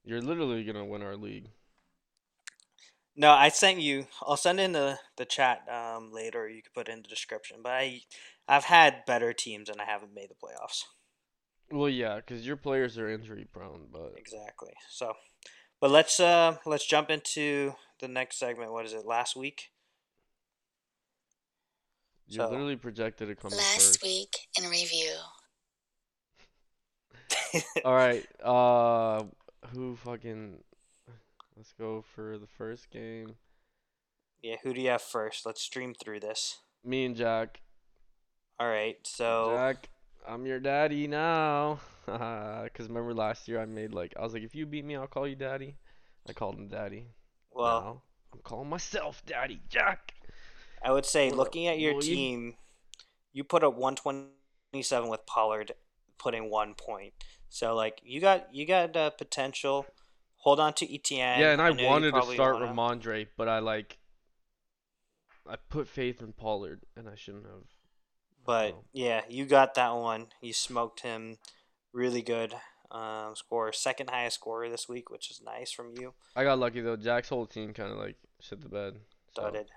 You're 0.03 0.24
literally 0.24 0.63
gonna 0.63 0.86
win 0.86 1.03
our 1.03 1.15
league. 1.15 1.50
No, 3.15 3.32
I 3.32 3.50
sent 3.50 3.80
you. 3.80 4.08
I'll 4.22 4.38
send 4.38 4.60
in 4.60 4.72
the 4.72 4.98
the 5.18 5.25
chat 5.25 5.68
um, 5.70 6.12
later. 6.13 6.48
You 6.48 6.62
can 6.62 6.72
put 6.74 6.88
it 6.88 6.91
in 6.94 7.01
the 7.01 7.08
description. 7.10 7.58
But 7.62 7.74
I, 7.74 8.01
I've 8.48 8.63
had 8.65 9.06
better 9.06 9.34
teams 9.34 9.70
and 9.70 9.82
I 9.82 9.86
haven't 9.86 10.13
made 10.15 10.30
the 10.30 10.36
playoffs. 10.36 10.84
Well, 11.72 11.89
yeah, 11.89 12.15
because 12.18 12.46
your 12.46 12.58
players 12.58 12.98
are 12.98 13.10
injury 13.10 13.46
prone, 13.51 13.88
but 13.91 14.13
Exactly. 14.18 14.74
So, 14.89 15.13
but 15.80 15.91
let's 15.91 16.20
uh 16.20 16.58
let's 16.65 16.86
jump 16.86 17.10
into 17.10 17.74
the 18.00 18.08
next 18.08 18.38
segment. 18.39 18.72
What 18.72 18.86
is 18.86 18.94
it? 18.94 19.06
Last 19.06 19.36
week. 19.36 19.72
you're 22.27 22.46
So- 22.46 22.51
literally 22.51 22.75
projected 22.77 23.27
to 23.27 23.36
come 23.36 23.51
in 23.51 23.58
Last 23.58 23.75
first. 23.75 24.03
week 24.03 24.36
in 24.58 24.70
review. 24.70 25.13
All 27.86 27.94
right. 27.94 28.25
Uh, 28.44 29.24
who 29.74 29.96
fucking? 29.98 30.58
Let's 31.62 31.74
go 31.74 32.03
for 32.15 32.39
the 32.39 32.48
first 32.48 32.89
game. 32.89 33.36
yeah. 34.41 34.56
Who 34.63 34.74
do 34.74 34.82
you 34.82 34.89
have 34.89 35.03
first? 35.03 35.46
Let's 35.46 35.62
stream 35.62 35.94
through 35.94 36.22
this. 36.22 36.58
Me 36.84 37.06
and 37.06 37.15
Jack. 37.15 37.62
All 38.60 38.68
right. 38.68 38.98
So 39.03 39.53
Jack, 39.56 39.89
I'm 40.27 40.48
your 40.48 40.60
daddy 40.60 41.06
now. 41.06 41.80
Cause 42.08 42.88
remember 42.88 43.13
last 43.13 43.48
year 43.48 43.62
I 43.62 43.65
made 43.65 43.94
like 43.94 44.15
I 44.18 44.24
was 44.24 44.34
like, 44.34 44.41
if 44.41 44.56
you 44.56 44.65
beat 44.65 44.84
me, 44.84 44.96
I'll 44.96 45.06
call 45.06 45.27
you 45.27 45.36
daddy. 45.36 45.75
I 46.27 46.34
called 46.34 46.56
him 46.56 46.68
daddy. 46.68 47.06
well, 47.51 47.82
now 47.82 48.01
I'm 48.34 48.39
calling 48.39 48.68
myself 48.68 49.22
daddy, 49.27 49.62
Jack. 49.70 50.15
I 50.84 50.91
would 50.91 51.06
say 51.06 51.30
looking 51.30 51.68
at 51.68 51.77
your 51.77 52.01
team, 52.01 52.56
you 53.34 53.44
put 53.44 53.63
up 53.63 53.75
127 53.75 55.08
with 55.08 55.27
Pollard 55.27 55.74
putting 56.18 56.50
one 56.50 56.74
point. 56.74 57.13
So 57.50 57.75
like 57.75 58.01
you 58.03 58.20
got 58.20 58.48
you 58.51 58.65
got 58.65 58.96
uh, 58.98 59.12
potential. 59.12 59.86
Hold 60.41 60.60
on 60.60 60.74
to 60.74 60.88
ETN. 60.88 61.38
yeah, 61.39 61.51
and 61.53 61.62
I, 61.62 61.69
you 61.69 61.86
wanted 61.86 62.13
to 62.13 62.21
start 62.33 62.55
wanna- 62.60 62.67
Rhamondre, 62.74 63.27
but 63.38 63.48
I 63.48 63.60
like 63.60 63.98
I 65.48 65.55
put 65.55 65.88
faith 65.88 66.21
in 66.21 66.33
Pollard, 66.33 66.81
and 66.95 67.10
I 67.10 67.15
shouldn't 67.15 67.45
have. 67.45 67.63
But 68.45 68.69
So- 68.71 68.86
yeah, 68.93 69.21
you 69.29 69.45
got 69.45 69.74
that 69.75 69.91
one. 69.95 70.27
You 70.41 70.53
smoked 70.53 71.01
him 71.01 71.38
really 71.93 72.21
good. 72.21 72.55
Um, 72.89 73.36
score 73.38 73.71
second 73.71 74.10
highest 74.10 74.36
scorer 74.36 74.67
this 74.69 74.89
week, 74.89 75.10
which 75.10 75.31
is 75.31 75.41
nice 75.41 75.71
from 75.71 75.93
you. 75.98 76.13
I 76.36 76.43
got 76.43 76.60
lucky 76.60 76.81
though. 76.81 76.98
Jack's 76.98 77.29
whole 77.29 77.45
team 77.45 77.74
kind 77.74 77.91
of 77.91 77.98
like 77.98 78.17
shit 78.41 78.62
the 78.62 78.67
bed. 78.69 79.00
so. 79.36 79.43
Dudded. 79.43 79.67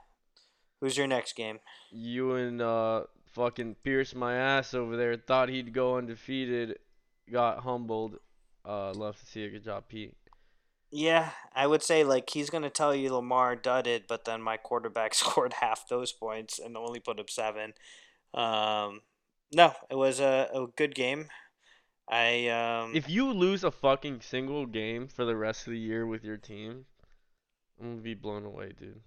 Who's 0.81 0.97
your 0.97 1.07
next 1.07 1.35
game? 1.37 1.61
You 1.93 2.35
and 2.35 2.61
uh 2.61 3.05
fucking 3.33 3.77
Pierce 3.85 4.15
my 4.15 4.35
ass 4.35 4.75
over 4.75 4.97
there 4.97 5.17
thought 5.17 5.49
he'd 5.49 5.73
go 5.73 5.97
undefeated, 5.97 6.79
got 7.31 7.61
humbled. 7.61 8.19
Uh, 8.65 8.93
love 8.95 9.19
to 9.21 9.27
see 9.27 9.45
a 9.45 9.51
good 9.51 9.63
job, 9.65 9.85
Pete. 9.89 10.17
Yeah, 10.97 11.31
I 11.53 11.67
would 11.67 11.83
say 11.83 12.05
like 12.05 12.31
he's 12.31 12.51
gonna 12.51 12.71
tell 12.71 12.95
you 12.95 13.13
Lamar 13.13 13.57
dudded, 13.57 14.05
but 14.07 14.25
then 14.27 14.41
my 14.41 14.57
quarterback 14.57 15.13
scored 15.15 15.55
half 15.55 15.89
those 15.89 16.13
points 16.13 16.61
and 16.61 16.77
only 16.77 17.01
put 17.01 17.19
up 17.19 17.29
seven. 17.29 17.75
Um, 18.33 19.01
no, 19.53 19.73
it 19.91 19.97
was 19.97 20.21
a, 20.21 20.49
a 20.55 20.69
good 20.77 20.95
game. 20.95 21.27
I 22.09 22.47
um 22.47 22.95
If 22.95 23.11
you 23.11 23.33
lose 23.33 23.65
a 23.65 23.73
fucking 23.73 24.21
single 24.21 24.67
game 24.67 25.09
for 25.09 25.25
the 25.25 25.35
rest 25.35 25.67
of 25.67 25.73
the 25.73 25.81
year 25.81 26.07
with 26.07 26.23
your 26.23 26.37
team, 26.37 26.85
I'm 27.81 27.91
gonna 27.91 28.03
be 28.03 28.15
blown 28.15 28.45
away, 28.45 28.73
dude. 28.79 29.01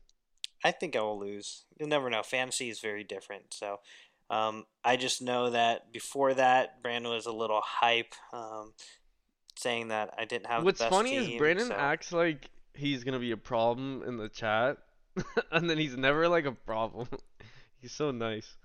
I 0.66 0.72
think 0.72 0.98
I 0.98 1.02
will 1.02 1.18
lose. 1.18 1.64
You'll 1.80 1.88
never 1.88 2.10
know. 2.10 2.22
Fantasy 2.22 2.70
is 2.70 2.82
very 2.82 3.06
different. 3.06 3.54
So 3.54 3.80
um, 4.30 4.66
I 4.84 4.98
just 4.98 5.22
know 5.22 5.52
that 5.52 5.94
before 5.94 6.34
that, 6.34 6.82
Brandon 6.82 7.14
was 7.14 7.28
a 7.28 7.32
little 7.32 7.62
hype. 7.64 8.14
Um, 8.34 8.74
saying 9.58 9.90
that 9.90 10.14
I 10.18 10.26
didn't 10.26 10.48
have 10.48 10.64
What's 10.64 10.80
the 10.80 10.86
best 10.86 10.96
funny 10.96 11.12
team. 11.20 11.32
is 11.34 11.38
Brandon 11.38 11.68
so- 11.68 11.76
acts 11.76 12.12
like 12.12 12.50
he's 12.74 13.04
gonna 13.04 13.20
be 13.20 13.32
a 13.32 13.38
problem 13.38 14.04
in 14.06 14.18
the 14.18 14.30
chat, 14.30 14.78
and 15.52 15.70
then 15.70 15.78
he's 15.78 15.98
never 15.98 16.28
like 16.28 16.46
a 16.46 16.52
problem. 16.52 17.08
he's 17.82 17.92
so 17.92 18.12
nice. 18.12 18.56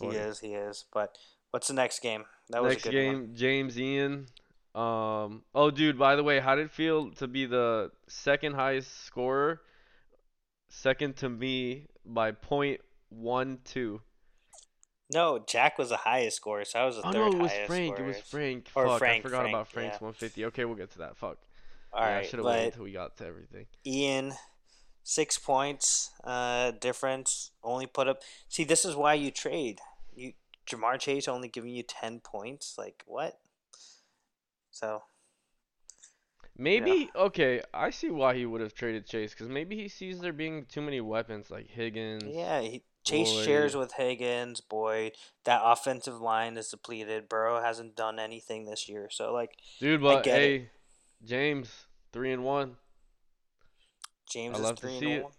He 0.00 0.08
is, 0.08 0.40
he 0.40 0.54
is. 0.54 0.84
But 0.92 1.16
what's 1.52 1.68
the 1.68 1.74
next 1.74 2.00
game? 2.00 2.24
That 2.50 2.62
was 2.62 2.72
Next 2.74 2.86
a 2.86 2.88
good 2.90 2.92
game, 2.94 3.20
one. 3.20 3.34
James 3.34 3.78
Ian. 3.78 4.26
Um. 4.74 5.42
Oh, 5.54 5.70
dude. 5.70 5.98
By 5.98 6.16
the 6.16 6.22
way, 6.22 6.38
how 6.38 6.54
did 6.54 6.66
it 6.66 6.70
feel 6.72 7.10
to 7.12 7.26
be 7.26 7.46
the 7.46 7.90
second 8.08 8.54
highest 8.54 9.04
scorer? 9.04 9.62
Second 10.68 11.16
to 11.16 11.28
me 11.30 11.86
by 12.04 12.32
point 12.32 12.80
one 13.08 13.58
two. 13.64 14.02
No, 15.12 15.38
Jack 15.46 15.78
was 15.78 15.90
the 15.90 15.96
highest 15.96 16.36
scorer, 16.36 16.64
so 16.64 16.80
I 16.80 16.84
was 16.84 16.96
the 16.96 17.06
Oh 17.06 17.12
third 17.12 17.32
no, 17.32 17.38
it 17.38 17.42
was 17.42 17.52
highest 17.52 17.66
Frank. 17.66 17.98
It 17.98 18.06
was 18.06 18.20
Frank. 18.20 18.70
Or 18.74 18.86
Fuck, 18.86 18.98
Frank, 18.98 19.24
I 19.24 19.28
forgot 19.28 19.40
Frank, 19.42 19.54
about 19.54 19.68
Frank's 19.68 19.94
yeah. 19.94 20.06
150. 20.06 20.44
Okay, 20.46 20.64
we'll 20.64 20.74
get 20.76 20.90
to 20.92 20.98
that. 20.98 21.16
Fuck. 21.16 21.38
All 21.92 22.02
yeah, 22.02 22.18
I 22.18 22.22
should 22.22 22.38
have 22.38 22.46
waited 22.46 22.66
until 22.66 22.84
we 22.84 22.92
got 22.92 23.16
to 23.18 23.26
everything. 23.26 23.66
Ian, 23.86 24.32
six 25.04 25.38
points 25.38 26.10
uh, 26.24 26.72
difference. 26.72 27.52
Only 27.62 27.86
put 27.86 28.08
up. 28.08 28.22
See, 28.48 28.64
this 28.64 28.84
is 28.84 28.96
why 28.96 29.14
you 29.14 29.30
trade. 29.30 29.80
You 30.14 30.32
Ja'Marr 30.68 30.98
Chase 30.98 31.28
only 31.28 31.48
giving 31.48 31.70
you 31.70 31.84
ten 31.84 32.20
points. 32.20 32.74
Like 32.76 33.04
what? 33.06 33.38
So 34.72 35.02
Maybe 36.58 37.10
okay. 37.14 37.62
I 37.74 37.90
see 37.90 38.10
why 38.10 38.34
he 38.34 38.46
would 38.46 38.60
have 38.60 38.74
traded 38.74 39.06
Chase 39.06 39.32
because 39.32 39.48
maybe 39.48 39.76
he 39.76 39.88
sees 39.88 40.20
there 40.20 40.32
being 40.32 40.64
too 40.64 40.80
many 40.80 41.00
weapons 41.00 41.50
like 41.50 41.68
Higgins. 41.68 42.24
yeah, 42.26 42.60
he, 42.60 42.82
Chase 43.06 43.32
Boyd. 43.32 43.44
shares 43.44 43.76
with 43.76 43.92
Higgins, 43.92 44.60
Boyd. 44.60 45.12
That 45.44 45.60
offensive 45.64 46.20
line 46.20 46.56
is 46.56 46.68
depleted. 46.68 47.28
Burrow 47.28 47.62
hasn't 47.62 47.96
done 47.96 48.18
anything 48.18 48.66
this 48.66 48.88
year, 48.88 49.08
so 49.10 49.32
like 49.32 49.56
Dude, 49.78 50.02
but 50.02 50.24
get 50.24 50.42
it. 50.42 50.60
hey, 50.60 50.70
James, 51.24 51.86
three 52.12 52.32
and 52.32 52.44
one. 52.44 52.76
James 54.28 54.60
I 54.60 54.72
is 54.72 54.78
three 54.78 55.12
and 55.12 55.22
one. 55.24 55.32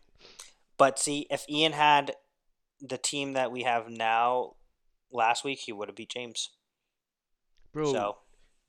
But 0.78 0.98
see, 0.98 1.28
if 1.30 1.46
Ian 1.50 1.74
had 1.74 2.14
the 2.80 2.98
team 2.98 3.34
that 3.34 3.52
we 3.52 3.64
have 3.64 3.90
now 3.90 4.54
last 5.12 5.44
week, 5.44 5.60
he 5.60 5.74
would 5.74 5.90
have 5.90 5.96
beat 5.96 6.10
James. 6.10 6.52
Bro, 7.74 7.92
So 7.92 8.18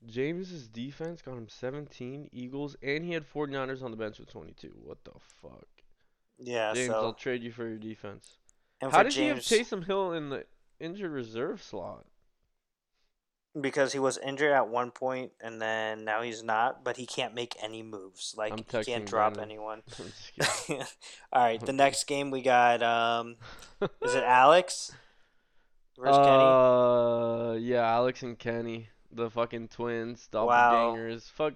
James's 0.06 0.66
defense 0.66 1.22
got 1.22 1.36
him 1.36 1.48
17 1.48 2.30
Eagles, 2.32 2.76
and 2.82 3.04
he 3.04 3.12
had 3.12 3.24
49ers 3.30 3.82
on 3.82 3.90
the 3.92 3.96
bench 3.96 4.18
with 4.18 4.30
22. 4.30 4.72
What 4.82 5.04
the 5.04 5.12
fuck? 5.40 5.66
yeah, 6.38 6.72
James, 6.72 6.88
so 6.88 6.94
I'll 6.94 7.12
trade 7.14 7.42
you 7.42 7.52
for 7.52 7.66
your 7.66 7.78
defense. 7.78 8.37
And 8.80 8.90
How 8.92 9.02
did 9.02 9.12
James, 9.12 9.48
he 9.48 9.56
have 9.58 9.66
Taysom 9.66 9.84
Hill 9.86 10.12
in 10.12 10.30
the 10.30 10.44
injured 10.80 11.10
reserve 11.12 11.62
slot? 11.62 12.04
because 13.58 13.92
he 13.92 13.98
was 13.98 14.18
injured 14.18 14.52
at 14.52 14.68
one 14.68 14.90
point 14.92 15.32
and 15.40 15.60
then 15.60 16.04
now 16.04 16.22
he's 16.22 16.44
not, 16.44 16.84
but 16.84 16.96
he 16.96 17.06
can't 17.06 17.34
make 17.34 17.56
any 17.60 17.82
moves. 17.82 18.34
Like 18.36 18.56
he 18.56 18.62
can't 18.84 19.04
drop 19.04 19.34
Brandon. 19.34 19.50
anyone. 19.50 19.82
I'm 19.98 20.04
just 20.36 20.66
kidding. 20.66 20.82
All 21.32 21.42
right, 21.42 21.60
the 21.64 21.72
next 21.72 22.04
game 22.06 22.30
we 22.30 22.40
got 22.42 22.82
um 22.84 23.36
is 24.04 24.14
it 24.14 24.22
Alex 24.26 24.92
Kenny? 25.96 26.44
Uh, 26.44 27.54
yeah, 27.58 27.80
Alex 27.84 28.22
and 28.22 28.38
Kenny, 28.38 28.90
the 29.10 29.28
fucking 29.30 29.68
twins, 29.68 30.28
Wow. 30.32 30.94
doppelgangers. 30.94 31.28
Fuck, 31.32 31.54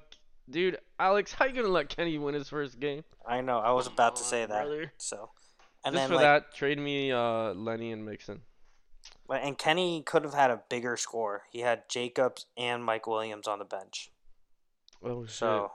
dude, 0.51 0.79
Alex, 0.99 1.33
how 1.33 1.45
you 1.45 1.53
gonna 1.55 1.69
let 1.69 1.89
Kenny 1.89 2.19
win 2.19 2.35
his 2.35 2.49
first 2.49 2.81
game? 2.81 3.05
I 3.25 3.43
know, 3.43 3.59
I 3.59 3.71
was 3.71 3.87
about 3.87 4.17
to 4.17 4.25
say 4.25 4.41
that. 4.45 4.49
brother. 4.49 4.93
So 4.97 5.31
and 5.85 5.95
Just 5.95 6.03
then 6.03 6.09
for 6.09 6.15
like 6.17 6.23
that, 6.23 6.55
trade 6.55 6.79
me 6.79 7.13
uh 7.13 7.53
Lenny 7.55 7.93
and 7.93 8.05
Mixon. 8.05 8.43
And 9.31 9.57
Kenny 9.57 10.03
could 10.03 10.25
have 10.25 10.35
had 10.35 10.51
a 10.51 10.63
bigger 10.69 10.97
score. 10.97 11.45
He 11.51 11.61
had 11.61 11.89
Jacobs 11.89 12.47
and 12.57 12.85
Mike 12.85 13.07
Williams 13.07 13.49
on 13.49 13.59
the 13.59 13.65
bench. 13.65 14.11
Oh 15.03 15.25
shit. 15.25 15.35
So 15.35 15.73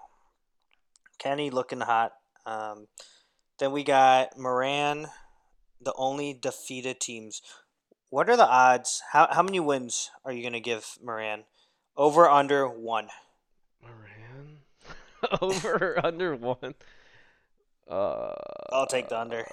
Kenny 1.17 1.49
looking 1.49 1.81
hot. 1.81 2.13
Um, 2.45 2.87
then 3.59 3.71
we 3.71 3.83
got 3.83 4.37
Moran, 4.37 5.07
the 5.81 5.93
only 5.97 6.33
defeated 6.33 6.99
teams. 6.99 7.41
What 8.09 8.29
are 8.29 8.37
the 8.37 8.47
odds? 8.47 9.01
How 9.11 9.27
how 9.31 9.43
many 9.43 9.59
wins 9.59 10.11
are 10.23 10.31
you 10.31 10.43
gonna 10.43 10.59
give 10.59 10.97
Moran? 11.03 11.43
Over 11.95 12.29
under 12.29 12.67
one. 12.67 13.09
Moran 13.81 14.59
over 15.41 15.99
under 16.05 16.35
one. 16.35 16.75
Uh, 17.89 18.33
I'll 18.71 18.85
take 18.85 19.09
the 19.09 19.19
under. 19.19 19.45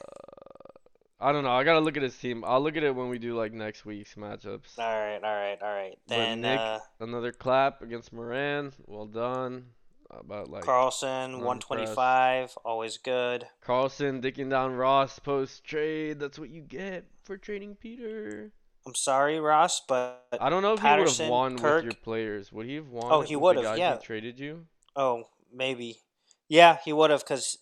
I 1.20 1.32
don't 1.32 1.44
know. 1.44 1.52
I 1.52 1.64
gotta 1.64 1.80
look 1.80 1.96
at 1.96 2.02
his 2.02 2.16
team. 2.16 2.44
I'll 2.46 2.60
look 2.60 2.76
at 2.76 2.82
it 2.82 2.94
when 2.94 3.08
we 3.08 3.18
do 3.18 3.36
like 3.36 3.52
next 3.52 3.86
week's 3.86 4.14
matchups. 4.14 4.78
All 4.78 4.84
right, 4.84 5.20
all 5.22 5.34
right, 5.34 5.58
all 5.62 5.72
right. 5.72 5.98
Then 6.06 6.40
Nick, 6.40 6.58
uh, 6.58 6.80
Another 7.00 7.32
clap 7.32 7.82
against 7.82 8.12
Moran. 8.12 8.72
Well 8.86 9.06
done. 9.06 9.66
About 10.10 10.48
like 10.48 10.62
Carlson, 10.64 11.40
one 11.40 11.58
twenty 11.58 11.86
five, 11.86 12.56
always 12.64 12.98
good. 12.98 13.46
Carlson 13.62 14.20
dicking 14.22 14.48
down 14.50 14.74
Ross 14.74 15.18
post 15.18 15.64
trade. 15.64 16.20
That's 16.20 16.38
what 16.38 16.50
you 16.50 16.60
get 16.62 17.06
for 17.24 17.36
trading 17.36 17.74
Peter. 17.74 18.52
I'm 18.86 18.94
sorry, 18.94 19.40
Ross, 19.40 19.80
but 19.88 20.24
I 20.40 20.50
don't 20.50 20.62
know 20.62 20.74
if 20.74 20.80
he 20.80 20.86
would 20.86 21.08
have 21.08 21.28
won 21.30 21.58
Kirk- 21.58 21.84
with 21.84 21.94
your 21.94 22.00
players. 22.02 22.52
Would 22.52 22.66
he 22.66 22.76
have 22.76 22.88
won? 22.90 23.06
Oh, 23.10 23.22
he 23.22 23.34
would've, 23.34 23.78
yeah. 23.78 23.96
Traded 23.96 24.38
you. 24.38 24.66
oh, 24.94 25.24
maybe. 25.52 26.00
Yeah, 26.48 26.76
he 26.84 26.92
would 26.92 27.10
have 27.10 27.20
because 27.20 27.58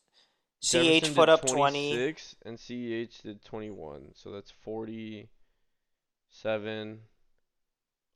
CH 0.63 0.71
Jefferson 0.71 1.15
put 1.15 1.29
up 1.29 1.45
20. 1.45 1.93
26 1.93 2.37
and 2.45 2.59
CH 2.59 3.23
did 3.23 3.45
21. 3.45 4.13
So 4.15 4.31
that's 4.31 4.51
47. 4.51 7.01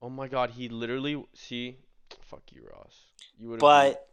Oh 0.00 0.09
my 0.09 0.28
god, 0.28 0.50
he 0.50 0.68
literally 0.68 1.24
see 1.35 1.78
fuck 2.22 2.42
you 2.52 2.62
Ross. 2.72 3.06
You 3.38 3.48
would 3.50 3.61
But 3.61 4.06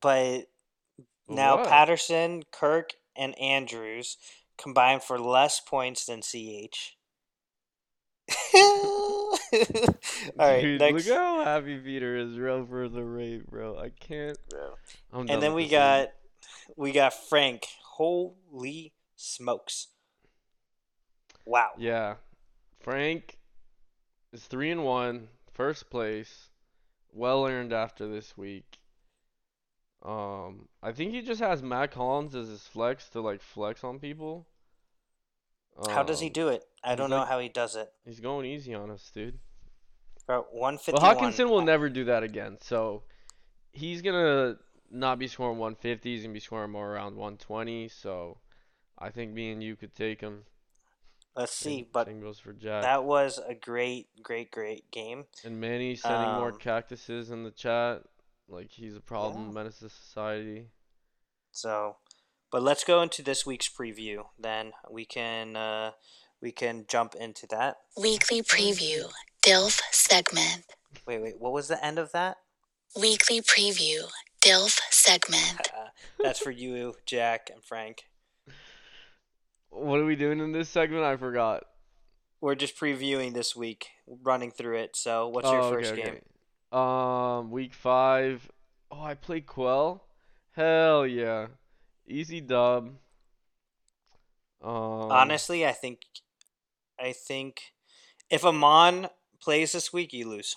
but 0.00 0.46
now 1.28 1.56
what? 1.56 1.68
Patterson, 1.68 2.44
Kirk, 2.52 2.90
and 3.16 3.36
Andrews 3.40 4.16
combined 4.56 5.02
for 5.02 5.18
less 5.18 5.58
points 5.60 6.06
than 6.06 6.20
CH. 6.20 6.96
All 8.54 9.36
right, 10.38 10.62
Dude, 10.62 10.80
next. 10.80 11.06
look 11.06 11.16
how 11.16 11.44
happy 11.44 11.76
Peter 11.78 12.16
is 12.16 12.38
real 12.38 12.64
for 12.64 12.88
the 12.88 13.02
rape, 13.02 13.46
bro. 13.50 13.76
I 13.76 13.90
can't. 13.90 14.38
I'm 15.12 15.28
And 15.28 15.42
then 15.42 15.54
we 15.54 15.66
got 15.68 16.12
we 16.76 16.92
got 16.92 17.12
Frank. 17.14 17.66
Holy 17.96 18.92
smokes! 19.16 19.88
Wow. 21.44 21.70
Yeah. 21.78 22.14
Frank 22.80 23.38
is 24.32 24.44
3 24.44 24.70
and 24.72 24.84
one, 24.84 25.28
first 25.52 25.90
place. 25.90 26.48
Well 27.12 27.46
earned 27.46 27.72
after 27.72 28.08
this 28.08 28.36
week. 28.36 28.78
Um, 30.04 30.68
I 30.82 30.90
think 30.92 31.12
he 31.12 31.22
just 31.22 31.40
has 31.40 31.62
Mack 31.62 31.94
Hollins 31.94 32.34
as 32.34 32.48
his 32.48 32.62
flex 32.62 33.08
to 33.10 33.20
like 33.20 33.40
flex 33.42 33.84
on 33.84 33.98
people. 34.00 34.46
How 35.88 36.02
does 36.02 36.20
he 36.20 36.26
Um, 36.26 36.32
do 36.32 36.48
it? 36.48 36.64
I 36.82 36.94
don't 36.96 37.08
know 37.10 37.18
like- 37.18 37.28
how 37.28 37.38
he 37.38 37.48
does 37.48 37.76
it. 37.76 37.92
He's 38.04 38.18
going 38.20 38.46
easy 38.46 38.74
on 38.74 38.90
us, 38.90 39.10
dude. 39.14 39.38
Bro, 40.26 40.42
one 40.50 40.76
fifty 40.78 40.92
But 41.00 41.02
one. 41.02 41.32
Hockenson 41.32 41.48
will 41.50 41.62
never 41.62 41.88
do 41.88 42.04
that 42.06 42.22
again. 42.22 42.58
So 42.60 43.04
he's 43.72 44.02
gonna 44.02 44.56
not 44.92 45.18
be 45.18 45.26
scoring 45.26 45.58
150. 45.58 46.12
He's 46.14 46.22
gonna 46.22 46.34
be 46.34 46.40
scoring 46.40 46.70
more 46.70 46.92
around 46.92 47.16
120. 47.16 47.88
So 47.88 48.38
I 48.98 49.10
think 49.10 49.32
me 49.32 49.50
and 49.50 49.62
you 49.62 49.74
could 49.74 49.94
take 49.94 50.20
him. 50.20 50.44
Let's 51.34 51.54
see, 51.54 51.76
Same- 51.78 51.86
but 51.92 52.06
same 52.08 52.34
for 52.34 52.52
Jack. 52.52 52.82
that 52.82 53.04
was 53.04 53.38
a 53.38 53.54
great, 53.54 54.08
great, 54.22 54.50
great 54.50 54.90
game. 54.90 55.24
And 55.44 55.58
Manny 55.60 55.96
sending 55.96 56.34
more 56.34 56.50
Um, 56.52 56.58
cactuses 56.58 57.30
in 57.30 57.42
the 57.42 57.50
chat. 57.50 58.02
Like 58.48 58.70
he's 58.72 58.94
a 58.96 59.00
problem, 59.00 59.46
Yeah. 59.46 59.52
menace 59.52 59.78
to 59.78 59.88
society. 59.88 60.68
So, 61.52 61.96
but 62.50 62.62
let's 62.62 62.84
go 62.84 63.00
into 63.00 63.22
this 63.22 63.46
week's 63.46 63.68
preview. 63.68 64.26
Then 64.38 64.74
we 64.90 65.06
can 65.06 65.56
uh, 65.56 65.92
we 66.40 66.52
can 66.52 66.86
jump 66.86 67.14
into 67.14 67.46
that. 67.46 67.78
Weekly 67.96 68.42
preview, 68.42 69.10
DILF 69.42 69.80
segment. 69.90 70.66
Wait, 71.06 71.20
wait, 71.22 71.38
what 71.40 71.52
was 71.52 71.68
the 71.68 71.82
end 71.82 71.98
of 71.98 72.12
that? 72.12 72.36
Weekly 72.94 73.40
preview, 73.40 74.10
DILF 74.42 74.80
segment. 74.90 75.68
Uh, 75.76 75.88
that's 76.20 76.38
for 76.38 76.50
you, 76.50 76.94
Jack 77.06 77.50
and 77.52 77.62
Frank. 77.64 78.04
What 79.70 80.00
are 80.00 80.04
we 80.04 80.16
doing 80.16 80.40
in 80.40 80.52
this 80.52 80.68
segment? 80.68 81.04
I 81.04 81.16
forgot. 81.16 81.64
We're 82.40 82.56
just 82.56 82.76
previewing 82.76 83.34
this 83.34 83.54
week, 83.54 83.86
running 84.06 84.50
through 84.50 84.78
it. 84.78 84.96
So, 84.96 85.28
what's 85.28 85.48
your 85.48 85.60
Oh, 85.60 85.64
okay, 85.66 85.76
first 85.76 85.92
okay. 85.92 86.02
game? 86.72 86.78
Um, 86.78 87.50
week 87.50 87.72
five. 87.72 88.50
Oh, 88.90 89.02
I 89.02 89.14
played 89.14 89.46
Quell. 89.46 90.04
Hell 90.56 91.06
yeah, 91.06 91.46
easy 92.06 92.40
dub. 92.40 92.90
Um, 94.62 94.72
Honestly, 95.10 95.64
I 95.66 95.72
think, 95.72 96.00
I 96.98 97.12
think, 97.12 97.72
if 98.28 98.44
Amon 98.44 99.08
plays 99.40 99.72
this 99.72 99.92
week, 99.92 100.12
you 100.12 100.28
lose. 100.28 100.56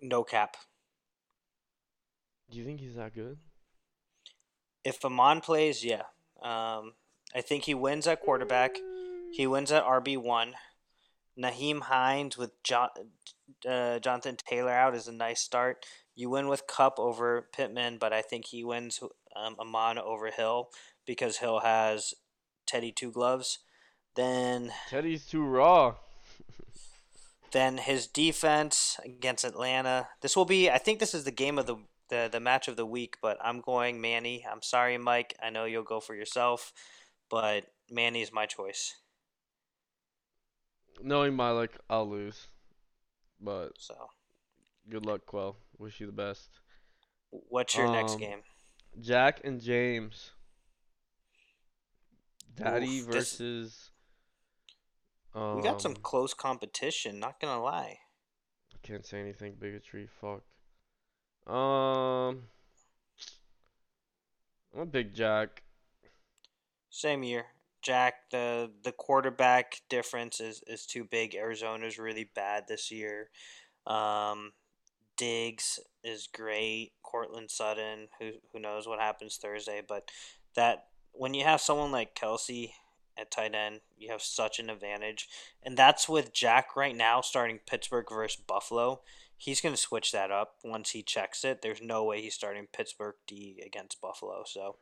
No 0.00 0.24
cap. 0.24 0.56
do 2.50 2.58
you 2.58 2.64
think 2.64 2.80
he's 2.80 2.94
that 2.94 3.14
good? 3.14 3.38
If 4.84 5.04
Amon 5.04 5.40
plays, 5.40 5.84
yeah. 5.84 6.02
Um, 6.42 6.94
I 7.34 7.40
think 7.40 7.64
he 7.64 7.74
wins 7.74 8.06
at 8.06 8.20
quarterback. 8.22 8.76
He 9.32 9.46
wins 9.46 9.70
at 9.72 9.84
RB 9.84 10.16
one. 10.16 10.54
Nyheim 11.38 11.82
Hines 11.82 12.36
with 12.38 12.50
John, 12.62 12.88
uh, 13.68 13.98
Jonathan 13.98 14.36
Taylor 14.36 14.72
out 14.72 14.94
is 14.94 15.08
a 15.08 15.12
nice 15.12 15.40
start. 15.40 15.84
You 16.14 16.30
win 16.30 16.48
with 16.48 16.66
Kupp 16.66 16.98
over 16.98 17.48
Pittman, 17.52 17.98
but 17.98 18.12
I 18.12 18.22
think 18.22 18.46
he 18.46 18.64
wins 18.64 19.00
um, 19.36 19.56
Amon 19.60 19.98
over 19.98 20.30
Hill 20.30 20.70
because 21.06 21.36
Hill 21.38 21.60
has 21.60 22.14
Teddy 22.66 22.92
two 22.92 23.12
gloves. 23.12 23.58
Then 24.16 24.72
Teddy's 24.88 25.26
too 25.26 25.44
raw. 25.44 25.94
then 27.52 27.78
his 27.78 28.06
defense 28.06 28.98
against 29.04 29.44
Atlanta. 29.44 30.08
This 30.20 30.36
will 30.36 30.44
be. 30.44 30.70
I 30.70 30.78
think 30.78 30.98
this 30.98 31.14
is 31.14 31.24
the 31.24 31.30
game 31.30 31.58
of 31.58 31.66
the 31.66 31.76
the, 32.08 32.28
the 32.30 32.40
match 32.40 32.68
of 32.68 32.76
the 32.76 32.86
week. 32.86 33.16
But 33.20 33.36
I'm 33.42 33.60
going 33.60 34.00
Manny. 34.00 34.44
I'm 34.50 34.62
sorry, 34.62 34.96
Mike. 34.98 35.34
I 35.42 35.50
know 35.50 35.64
you'll 35.64 35.82
go 35.82 36.00
for 36.00 36.14
yourself, 36.14 36.72
but 37.30 37.64
Manny 37.90 38.22
is 38.22 38.32
my 38.32 38.46
choice. 38.46 38.94
Knowing 41.02 41.34
my 41.34 41.50
luck, 41.50 41.70
I'll 41.88 42.08
lose. 42.08 42.48
But 43.40 43.72
So, 43.78 43.94
good 44.88 45.06
luck, 45.06 45.26
Quell. 45.26 45.56
Wish 45.78 46.00
you 46.00 46.06
the 46.06 46.12
best. 46.12 46.48
what's 47.30 47.76
your 47.76 47.88
next 47.90 48.14
Um, 48.14 48.18
game? 48.18 48.42
Jack 49.00 49.40
and 49.44 49.60
James. 49.60 50.32
Daddy 52.56 52.98
Oof, 53.00 53.06
versus. 53.06 53.90
Um, 55.34 55.56
We 55.56 55.62
got 55.62 55.82
some 55.82 55.94
close 55.94 56.34
competition. 56.34 57.18
Not 57.18 57.40
gonna 57.40 57.62
lie. 57.62 57.98
I 58.74 58.78
can't 58.82 59.06
say 59.06 59.20
anything. 59.20 59.54
Bigotry. 59.58 60.08
Fuck. 60.20 60.42
Um. 61.52 62.44
I'm 64.74 64.82
a 64.82 64.86
big 64.86 65.14
Jack. 65.14 65.62
Same 66.90 67.22
year. 67.22 67.46
Jack, 67.82 68.30
the 68.30 68.70
the 68.82 68.92
quarterback 68.92 69.80
difference 69.88 70.40
is, 70.40 70.62
is 70.66 70.84
too 70.84 71.04
big. 71.04 71.34
Arizona's 71.34 71.98
really 71.98 72.28
bad 72.34 72.64
this 72.68 72.90
year. 72.90 73.30
Um, 73.86 74.52
Diggs 75.16 75.80
is 76.04 76.28
great. 76.32 76.92
Courtland 77.02 77.50
Sutton, 77.50 78.08
who 78.20 78.32
who 78.52 78.60
knows 78.60 78.86
what 78.86 79.00
happens 79.00 79.36
Thursday, 79.36 79.82
but 79.86 80.10
that 80.54 80.86
when 81.12 81.34
you 81.34 81.44
have 81.44 81.60
someone 81.60 81.92
like 81.92 82.14
Kelce 82.14 82.72
at 83.18 83.30
tight 83.30 83.54
end, 83.54 83.80
you 83.96 84.10
have 84.10 84.22
such 84.22 84.58
an 84.58 84.70
advantage. 84.70 85.28
And 85.62 85.76
that's 85.76 86.08
with 86.08 86.32
Jack 86.32 86.76
right 86.76 86.96
now 86.96 87.20
starting 87.20 87.58
Pittsburgh 87.66 88.06
versus 88.10 88.40
Buffalo. 88.46 89.00
He's 89.36 89.60
going 89.60 89.74
to 89.74 89.80
switch 89.80 90.12
that 90.12 90.30
up 90.30 90.56
once 90.64 90.90
he 90.90 91.02
checks 91.02 91.44
it. 91.44 91.62
There's 91.62 91.80
no 91.80 92.04
way 92.04 92.20
he's 92.20 92.34
starting 92.34 92.66
Pittsburgh 92.72 93.14
D 93.26 93.62
against 93.64 94.00
Buffalo. 94.00 94.42
So 94.46 94.76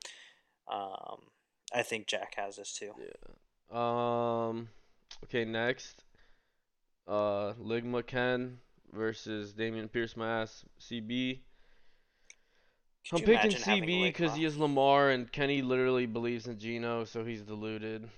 um, 0.71 1.29
I 1.75 1.83
think 1.83 2.07
Jack 2.07 2.35
has 2.37 2.57
this 2.57 2.73
too. 2.73 2.93
Yeah. 2.99 4.49
Um. 4.49 4.69
Okay, 5.25 5.45
next. 5.45 6.05
Uh, 7.07 7.53
Ligma 7.63 8.05
Ken 8.05 8.59
versus 8.93 9.53
Damian 9.53 9.89
Pierce 9.89 10.17
Mass 10.17 10.65
CB. 10.81 11.41
Could 13.09 13.21
I'm 13.21 13.25
picking 13.25 13.51
CB 13.53 14.03
because 14.05 14.35
he 14.35 14.45
is 14.45 14.57
Lamar 14.57 15.11
and 15.11 15.31
Kenny 15.31 15.63
literally 15.63 16.07
believes 16.07 16.49
in 16.49 16.59
Geno, 16.59 17.05
so 17.05 17.25
he's 17.25 17.43
deluded. 17.43 18.09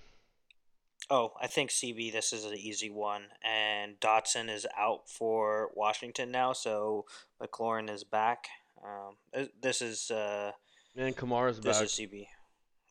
Oh, 1.10 1.32
I 1.40 1.46
think 1.46 1.70
CB. 1.70 2.12
This 2.12 2.32
is 2.34 2.44
an 2.44 2.54
easy 2.54 2.90
one, 2.90 3.22
and 3.42 3.98
Dotson 3.98 4.50
is 4.54 4.66
out 4.76 5.08
for 5.08 5.70
Washington 5.74 6.30
now, 6.30 6.52
so 6.52 7.06
McLaurin 7.42 7.90
is 7.90 8.04
back. 8.04 8.46
Um, 8.84 9.46
this 9.62 9.80
is 9.80 10.10
uh, 10.10 10.52
And 10.96 11.16
Kamara's 11.16 11.60
this 11.60 11.78
back. 11.78 11.86
is 11.86 11.92
CB, 11.92 12.26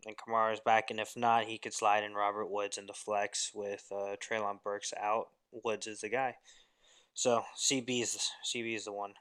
and 0.08 0.16
Kamara 0.18 0.54
is 0.54 0.60
back, 0.60 0.90
and 0.90 1.00
if 1.00 1.16
not, 1.16 1.46
he 1.46 1.60
could 1.60 1.74
slide 1.74 2.04
in 2.04 2.14
Robert 2.16 2.48
Woods 2.50 2.78
in 2.80 2.88
the 2.88 2.94
flex 2.94 3.52
with 3.54 3.86
uh, 3.92 4.16
Treylon 4.18 4.64
Burks 4.64 4.94
out. 5.00 5.28
Woods 5.64 5.86
is 5.88 6.02
the 6.02 6.10
guy, 6.10 6.36
so 7.14 7.44
CB 7.58 8.02
is 8.02 8.18
CB 8.54 8.76
is 8.76 8.86
the 8.86 8.92
one. 8.94 9.14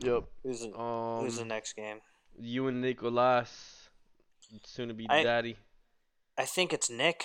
Yep. 0.00 0.24
Who's 0.44 0.60
the, 0.60 0.74
Um. 0.78 1.24
who's 1.24 1.36
the 1.38 1.44
next 1.44 1.74
game? 1.74 2.00
You 2.40 2.68
and 2.68 2.80
Nicolas, 2.80 3.88
soon 4.64 4.88
to 4.88 4.94
be 4.94 5.06
I- 5.10 5.22
daddy. 5.22 5.58
I 6.38 6.44
think 6.44 6.72
it's 6.72 6.88
Nick. 6.88 7.24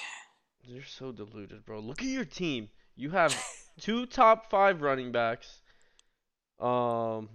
You're 0.66 0.84
so 0.84 1.12
deluded, 1.12 1.66
bro. 1.66 1.80
Look 1.80 2.02
at 2.02 2.08
your 2.08 2.26
team. 2.26 2.70
You 2.96 3.10
have 3.12 3.38
two 3.80 4.06
top 4.06 4.50
five 4.50 4.82
running 4.82 5.12
backs. 5.12 5.62
Um. 6.60 7.30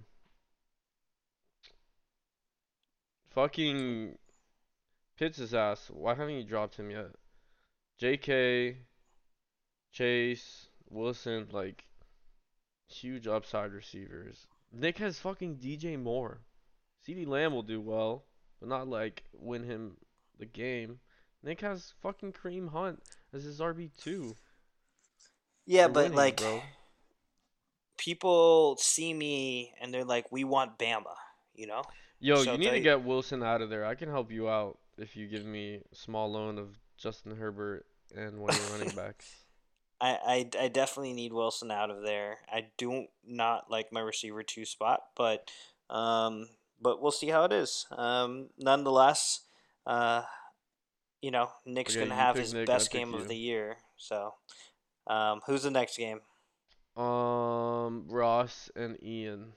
Fucking 3.31 4.17
Pitts 5.19 5.37
his 5.37 5.53
ass. 5.53 5.89
Why 5.91 6.15
haven't 6.15 6.35
you 6.35 6.43
dropped 6.43 6.77
him 6.77 6.89
yet? 6.89 7.11
J.K. 7.97 8.77
Chase 9.91 10.69
Wilson, 10.89 11.47
like 11.51 11.83
huge 12.87 13.27
upside 13.27 13.73
receivers. 13.73 14.47
Nick 14.71 14.97
has 14.99 15.19
fucking 15.19 15.57
DJ 15.57 16.01
Moore. 16.01 16.39
CeeDee 17.05 17.27
Lamb 17.27 17.51
will 17.53 17.63
do 17.63 17.81
well, 17.81 18.23
but 18.61 18.69
not 18.69 18.87
like 18.87 19.23
win 19.33 19.63
him 19.63 19.97
the 20.37 20.45
game. 20.45 21.01
Nick 21.43 21.59
has 21.61 21.93
fucking 22.01 22.31
Kareem 22.31 22.69
Hunt 22.69 23.03
as 23.33 23.43
his 23.43 23.59
RB 23.59 23.91
two. 23.97 24.35
Yeah, 25.65 25.81
You're 25.81 25.89
but 25.89 26.03
winning, 26.05 26.17
like 26.17 26.37
bro. 26.37 26.61
people 27.97 28.77
see 28.79 29.13
me 29.13 29.73
and 29.81 29.93
they're 29.93 30.05
like, 30.05 30.31
"We 30.31 30.43
want 30.43 30.77
Bama," 30.79 31.15
you 31.53 31.67
know. 31.67 31.83
Yo, 32.19 32.43
so 32.43 32.51
you 32.53 32.57
need 32.57 32.71
to 32.71 32.81
get 32.81 33.03
Wilson 33.03 33.43
out 33.43 33.61
of 33.61 33.69
there. 33.69 33.85
I 33.85 33.95
can 33.95 34.09
help 34.09 34.31
you 34.31 34.49
out 34.49 34.77
if 34.97 35.15
you 35.15 35.27
give 35.27 35.45
me 35.45 35.81
a 35.91 35.95
small 35.95 36.31
loan 36.31 36.57
of 36.57 36.77
Justin 36.97 37.35
Herbert 37.35 37.85
and 38.15 38.39
one 38.39 38.49
of 38.49 38.59
your 38.59 38.77
running 38.77 38.95
backs. 38.95 39.43
I, 40.01 40.47
I, 40.59 40.63
I 40.65 40.67
definitely 40.69 41.13
need 41.13 41.33
Wilson 41.33 41.71
out 41.71 41.89
of 41.89 42.03
there. 42.03 42.39
I 42.51 42.67
do 42.77 43.05
not 43.25 43.69
like 43.69 43.91
my 43.91 43.99
receiver 43.99 44.43
two 44.43 44.65
spot, 44.65 45.01
but 45.15 45.49
um, 45.89 46.47
but 46.81 47.01
we'll 47.01 47.11
see 47.11 47.27
how 47.27 47.43
it 47.43 47.51
is. 47.51 47.85
Um, 47.91 48.49
nonetheless, 48.57 49.41
uh, 49.85 50.23
you 51.21 51.31
know, 51.31 51.49
Nick's 51.65 51.95
Okay, 51.95 52.05
gonna 52.05 52.19
have 52.19 52.35
his 52.35 52.53
Nick, 52.53 52.67
best 52.67 52.91
game 52.91 53.13
of 53.13 53.27
the 53.27 53.35
year. 53.35 53.77
So, 53.97 54.33
um, 55.07 55.41
who's 55.45 55.63
the 55.63 55.71
next 55.71 55.97
game? 55.97 56.21
Um, 56.95 58.05
Ross 58.07 58.69
and 58.75 59.01
Ian. 59.03 59.53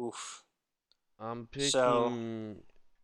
Oof. 0.00 0.44
I'm 1.18 1.46
picking 1.46 1.70
So- 1.70 2.56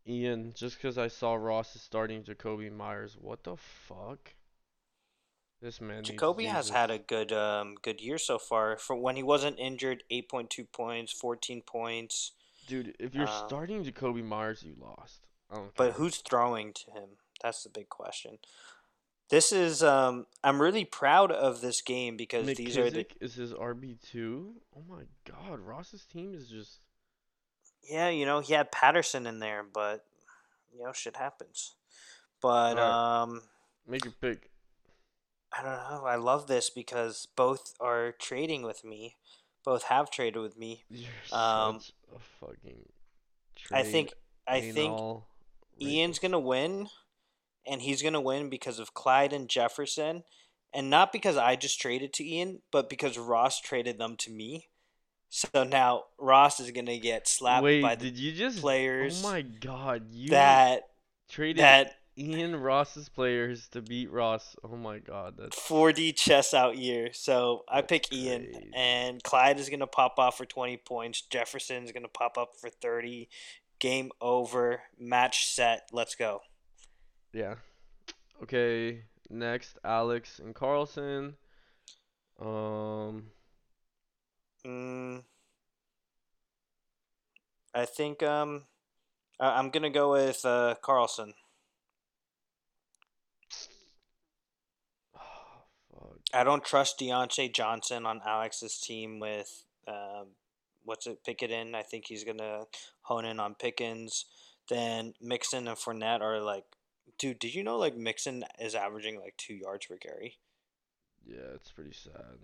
Ian 0.09 0.53
just 0.55 0.77
because 0.77 0.97
I 0.99 1.09
saw 1.09 1.35
Ross 1.35 1.75
is 1.75 1.83
starting 1.83 2.23
Jakobi 2.23 2.73
Meyers. 2.73 3.17
What 3.19 3.45
the 3.45 3.57
fuck? 3.57 4.35
This 5.61 5.81
man 5.81 6.05
Jakobi 6.05 6.47
has 6.47 6.69
had 6.69 6.91
a 6.91 6.99
good 6.99 7.33
um 7.33 7.77
good 7.83 8.01
year 8.01 8.19
so 8.19 8.39
far. 8.39 8.77
For 8.77 8.95
when 8.95 9.17
he 9.17 9.23
wasn't 9.23 9.59
injured, 9.59 10.05
eight 10.11 10.29
point 10.29 10.51
two 10.51 10.65
points, 10.65 11.13
fourteen 11.13 11.63
points. 11.63 12.33
Dude, 12.67 12.95
if 13.01 13.15
you're 13.15 13.29
um, 13.29 13.49
starting 13.49 13.85
Jakobi 13.85 14.23
Meyers, 14.23 14.63
you 14.63 14.75
lost. 14.79 15.26
Don't 15.53 15.75
But 15.77 15.93
who's 15.93 16.17
throwing 16.19 16.73
to 16.73 16.91
him? 16.93 17.09
That's 17.43 17.63
the 17.63 17.69
big 17.69 17.89
question. 17.89 18.39
This 19.29 19.53
is 19.53 19.83
um 19.83 20.27
I'm 20.45 20.61
really 20.63 20.85
proud 20.85 21.33
of 21.33 21.61
this 21.61 21.81
game 21.81 22.17
because 22.17 22.47
these 22.55 22.79
are 22.79 22.91
the 22.91 23.05
McKissic 23.05 23.11
is 23.21 23.35
his 23.35 23.53
RB 23.53 24.01
two. 24.01 24.55
Oh 24.77 24.83
my 24.89 25.03
God, 25.25 25.61
Ross's 25.61 26.05
team 26.05 26.35
is 26.35 26.49
just 26.49 26.81
yeah, 27.89 28.09
you 28.09 28.25
know, 28.27 28.41
he 28.41 28.53
had 28.53 28.73
Patterson 28.73 29.27
in 29.27 29.39
there, 29.39 29.65
but 29.65 30.05
you 30.73 30.85
know, 30.85 30.93
shit 30.93 31.17
happens. 31.17 31.75
But 32.41 32.79
Alright. 32.79 33.33
um 33.33 33.43
make 33.87 34.05
your 34.05 34.15
pick. 34.21 34.51
I 35.53 35.63
don't 35.63 35.73
know. 35.73 36.05
I 36.07 36.17
love 36.17 36.47
this 36.47 36.71
because 36.71 37.27
both 37.37 37.75
are 37.81 38.13
trading 38.13 38.63
with 38.63 38.85
me. 38.85 39.17
Both 39.65 39.85
have 39.85 40.11
traded 40.11 40.43
with 40.43 40.57
me. 40.57 40.85
You're 40.91 41.11
Um, 41.33 41.81
such 41.81 41.93
a 42.15 42.19
fucking. 42.19 42.89
I 43.73 43.83
think 43.83 44.13
I 44.47 44.61
think 44.61 44.93
anal 44.93 45.27
Ian's 45.81 46.19
gonna 46.19 46.39
win, 46.39 46.89
and 47.67 47.83
he's 47.83 48.03
gonna 48.03 48.21
win 48.21 48.49
because 48.49 48.79
of 48.79 48.95
Clyde 48.95 49.33
and 49.33 49.49
Jefferson, 49.49 50.25
and 50.73 50.91
not 50.91 51.13
because 51.13 51.37
I 51.37 51.57
just 51.57 51.81
traded 51.81 52.13
to 52.15 52.25
Ian, 52.25 52.63
but 52.71 52.89
because 52.89 53.19
Ross 53.19 53.61
traded 53.61 53.99
them 53.99 54.17
to 54.19 54.31
me. 54.31 54.69
So 55.29 55.65
now 55.65 56.05
Ross 56.19 56.61
is 56.61 56.71
gonna 56.71 56.99
get 56.99 57.29
slapped 57.29 57.65
Wait, 57.65 57.83
by 57.83 57.95
the 57.95 58.05
did 58.07 58.19
you 58.19 58.33
just? 58.33 58.61
players 58.61 59.23
Oh 59.25 59.29
my 59.29 59.43
God, 59.43 60.07
you 60.11 60.31
that 60.31 60.89
traded 61.29 61.63
that 61.63 61.97
Ian 62.19 62.57
Ross's 62.57 63.09
players 63.09 63.69
to 63.69 63.83
beat 63.83 64.11
Ross. 64.11 64.57
Oh 64.65 64.77
my 64.77 64.99
God, 64.99 65.35
that's 65.37 65.59
4D 65.59 66.17
chess 66.17 66.55
out 66.55 66.79
year. 66.79 67.11
So 67.13 67.65
I 67.69 67.83
pick 67.83 68.13
Ian, 68.13 68.73
and 68.75 69.23
Clyde 69.23 69.59
is 69.59 69.69
gonna 69.69 69.87
pop 69.87 70.19
off 70.19 70.39
for 70.39 70.47
twenty 70.47 70.77
points. 70.79 71.21
Jefferson's 71.23 71.93
gonna 71.93 72.09
pop 72.09 72.39
up 72.39 72.57
for 72.59 72.71
thirty. 72.71 73.29
Game 73.79 74.11
over. 74.21 74.81
Match 74.99 75.47
set. 75.47 75.89
Let's 75.93 76.15
go. 76.15 76.41
yeah. 77.33 77.57
Okay, 78.43 79.03
next 79.31 79.79
Alex 79.85 80.39
and 80.39 80.55
Carlson. 80.55 81.37
Um, 82.41 83.31
Mm, 84.67 85.23
I 87.73 87.85
think 87.87 88.23
um, 88.23 88.65
I- 89.39 89.59
I'm 89.59 89.71
gonna 89.71 89.91
go 89.91 90.13
with 90.13 90.45
uh, 90.45 90.75
Carlson. 90.83 91.35
oh, 95.15 95.19
fuck. 95.93 96.17
I 96.35 96.43
don't 96.45 96.65
trust 96.65 96.99
Diontae 96.99 97.55
Johnson 97.55 98.07
on 98.07 98.21
Alex's 98.27 98.81
team 98.81 99.21
with 99.21 99.65
um, 99.87 100.29
what's 100.87 101.07
it 101.07 101.23
Pickett 101.25 101.51
in. 101.51 101.75
I 101.75 101.83
think 101.83 102.07
he's 102.07 102.25
gonna 102.25 102.65
hone 103.03 103.27
in 103.27 103.39
on 103.39 103.55
Pickens. 103.55 104.25
Then 104.69 105.13
Mixon 105.21 105.69
and 105.69 105.77
Fournette 105.77 106.23
are 106.23 106.41
like, 106.41 106.65
dude, 107.19 107.39
did 107.39 107.55
you 107.55 107.63
know 107.63 107.77
like 107.77 107.97
Mixon 107.97 108.45
is 108.59 108.75
averaging 108.75 109.21
like 109.21 109.35
two 109.37 109.55
yards 109.55 109.87
per 109.87 109.97
carry? 109.97 110.39
Yeah, 111.27 111.55
it's 111.55 111.71
pretty 111.71 111.93
sad. 111.93 112.39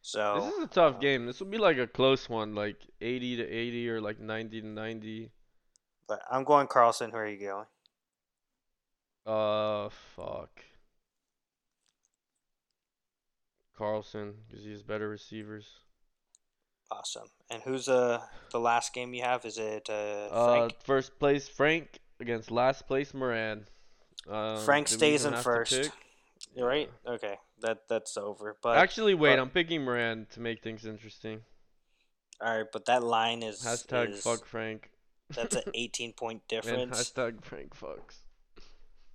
So 0.00 0.40
This 0.40 0.54
is 0.54 0.64
a 0.64 0.68
tough 0.68 0.96
uh, 0.96 0.98
game. 0.98 1.26
This 1.26 1.40
will 1.40 1.48
be 1.48 1.58
like 1.58 1.78
a 1.78 1.86
close 1.86 2.28
one, 2.28 2.54
like 2.54 2.76
80 3.00 3.36
to 3.36 3.48
80 3.48 3.90
or 3.90 4.00
like 4.00 4.20
90 4.20 4.60
to 4.60 4.66
90. 4.66 5.30
But 6.08 6.20
I'm 6.30 6.44
going 6.44 6.68
Carlson. 6.68 7.10
Who 7.10 7.16
are 7.16 7.26
you 7.26 7.40
going? 7.40 7.66
Uh, 9.26 9.88
fuck. 10.14 10.62
Carlson, 13.76 14.34
because 14.48 14.64
he 14.64 14.70
has 14.70 14.82
better 14.82 15.08
receivers. 15.08 15.66
Awesome. 16.90 17.28
And 17.50 17.62
who's 17.62 17.88
uh 17.88 18.20
the 18.52 18.60
last 18.60 18.92
game 18.94 19.12
you 19.14 19.22
have? 19.22 19.44
Is 19.44 19.58
it 19.58 19.88
uh, 19.90 19.92
Uh, 20.30 20.54
Frank? 20.56 20.74
first 20.84 21.18
place 21.18 21.48
Frank 21.48 21.98
against 22.20 22.50
last 22.50 22.86
place 22.86 23.12
Moran. 23.14 23.66
Um, 24.28 24.58
Frank 24.64 24.88
stays 24.88 25.24
in 25.24 25.34
first. 25.36 25.90
You're 26.54 26.66
right. 26.68 26.90
Okay, 27.06 27.36
that 27.60 27.88
that's 27.88 28.16
over. 28.16 28.56
But 28.62 28.78
Actually, 28.78 29.14
wait, 29.14 29.36
but- 29.36 29.40
I'm 29.40 29.50
picking 29.50 29.84
Moran 29.84 30.26
to 30.30 30.40
make 30.40 30.62
things 30.62 30.84
interesting. 30.86 31.42
all 32.40 32.56
right, 32.58 32.66
but 32.72 32.84
that 32.86 33.02
line 33.02 33.42
is 33.42 33.62
Hashtag 33.62 34.10
is- 34.10 34.22
fuck 34.22 34.44
Frank. 34.46 34.90
That's 35.30 35.56
an 35.56 35.62
18 35.74 36.12
point 36.12 36.46
difference. 36.48 36.96
hashtag 36.98 37.44
Frank 37.44 37.74
fucks. 37.76 38.18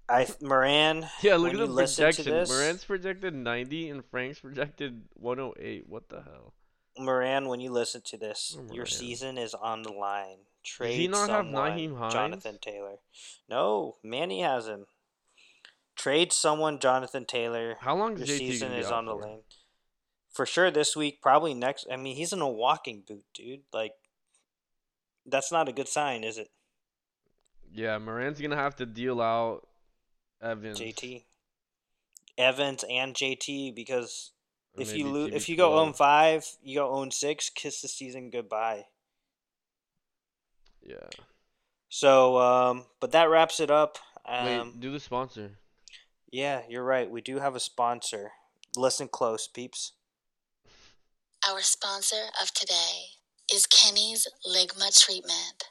I 0.09 0.27
Moran. 0.41 1.07
Yeah, 1.21 1.35
look 1.37 1.53
at 1.53 1.59
the 1.59 1.67
projection. 1.73 2.25
this- 2.25 2.49
Moran's 2.49 2.83
projected 2.83 3.33
90 3.33 3.89
and 3.89 4.03
Frank's 4.05 4.39
projected 4.39 5.03
108. 5.13 5.87
What 5.87 6.09
the 6.09 6.21
hell? 6.21 6.53
Moran, 7.03 7.47
when 7.47 7.59
you 7.59 7.71
listen 7.71 8.01
to 8.05 8.17
this, 8.17 8.57
your 8.71 8.85
season 8.85 9.37
is 9.37 9.53
on 9.53 9.83
the 9.83 9.91
line. 9.91 10.37
Trade 10.63 10.95
he 10.95 11.07
not 11.07 11.29
have 11.29 11.45
someone, 11.45 11.71
Nyheim 11.71 11.97
Hines? 11.97 12.13
Jonathan 12.13 12.57
Taylor. 12.61 12.97
No, 13.49 13.97
Manny 14.03 14.41
has 14.41 14.67
him. 14.67 14.85
Trade 15.95 16.31
someone, 16.31 16.79
Jonathan 16.79 17.25
Taylor. 17.25 17.77
How 17.79 17.95
long 17.95 18.17
Your 18.17 18.27
JT 18.27 18.37
season 18.37 18.71
is 18.71 18.91
on 18.91 19.05
the 19.05 19.15
lane. 19.15 19.41
For 20.31 20.45
sure 20.45 20.71
this 20.71 20.95
week, 20.95 21.21
probably 21.21 21.53
next. 21.53 21.87
I 21.91 21.97
mean, 21.97 22.15
he's 22.15 22.31
in 22.31 22.41
a 22.41 22.49
walking 22.49 23.03
boot, 23.07 23.25
dude. 23.33 23.61
Like, 23.73 23.93
that's 25.25 25.51
not 25.51 25.67
a 25.67 25.73
good 25.73 25.87
sign, 25.87 26.23
is 26.23 26.37
it, 26.37 26.49
Yeah, 27.73 27.97
Moran's 27.97 28.39
gonna 28.39 28.55
have 28.55 28.75
to 28.77 28.85
deal 28.85 29.21
out 29.21 29.67
Evans. 30.41 30.79
JT? 30.79 31.25
Evans 32.37 32.85
and 32.89 33.13
JT, 33.13 33.75
because 33.75 34.31
if 34.77 34.95
you 34.95 35.05
maybe 35.05 35.13
lose, 35.13 35.33
if 35.33 35.49
you 35.49 35.57
go 35.57 35.71
TB12. 35.71 35.83
0 35.83 35.93
5, 35.93 36.45
you 36.63 36.75
go 36.79 36.95
0 36.95 37.09
6, 37.09 37.49
kiss 37.51 37.81
the 37.81 37.87
season 37.87 38.29
goodbye. 38.29 38.85
Yeah. 40.81 41.09
So, 41.89 42.37
um, 42.39 42.85
but 42.99 43.11
that 43.11 43.29
wraps 43.29 43.59
it 43.59 43.69
up. 43.69 43.97
Wait, 44.27 44.57
Um, 44.57 44.75
do 44.79 44.91
the 44.91 44.99
sponsor. 44.99 45.57
yeah, 46.31 46.61
you're 46.69 46.83
right. 46.85 47.09
We 47.09 47.21
do 47.21 47.39
have 47.39 47.55
a 47.55 47.59
sponsor. 47.59 48.31
Listen 48.77 49.07
close, 49.07 49.47
peeps. 49.47 49.93
Our 51.49 51.61
sponsor 51.61 52.27
of 52.41 52.53
today 52.53 53.17
is 53.53 53.65
Kenny's 53.65 54.27
Ligma 54.47 54.97
Treatment. 54.97 55.69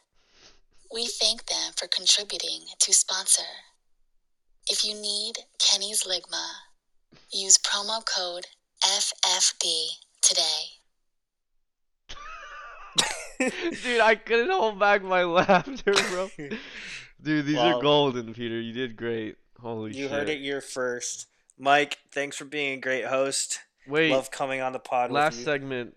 We 0.92 1.06
thank 1.06 1.46
them 1.46 1.72
for 1.76 1.86
contributing 1.86 2.64
to 2.80 2.92
sponsor. 2.92 3.46
If 4.68 4.84
you 4.84 4.94
need 4.94 5.34
Kenny's 5.58 6.02
Ligma, 6.04 6.44
use 7.32 7.56
promo 7.56 8.04
code 8.04 8.46
FFD 8.82 9.86
today. 10.22 10.62
Dude, 13.82 14.00
I 14.00 14.14
couldn't 14.16 14.50
hold 14.50 14.78
back 14.78 15.02
my 15.02 15.24
laughter, 15.24 15.92
bro. 16.10 16.30
Dude, 17.22 17.46
these 17.46 17.56
Wow. 17.56 17.78
are 17.78 17.82
golden, 17.82 18.34
Peter. 18.34 18.60
You 18.60 18.72
did 18.72 18.96
great. 18.96 19.36
Holy 19.60 19.94
you 19.96 20.04
shit. 20.04 20.10
heard 20.10 20.28
it 20.28 20.40
here 20.40 20.60
first. 20.60 21.26
Mike, 21.58 21.98
thanks 22.12 22.36
for 22.36 22.44
being 22.46 22.74
a 22.74 22.80
great 22.80 23.04
host. 23.06 23.60
Wait, 23.86 24.10
Love 24.10 24.30
coming 24.30 24.60
on 24.60 24.72
the 24.72 24.78
pod 24.78 25.10
last 25.10 25.32
with 25.32 25.38
you. 25.40 25.44
segment 25.44 25.96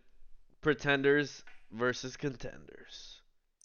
pretenders 0.61 1.43
versus 1.71 2.15
contenders. 2.17 3.21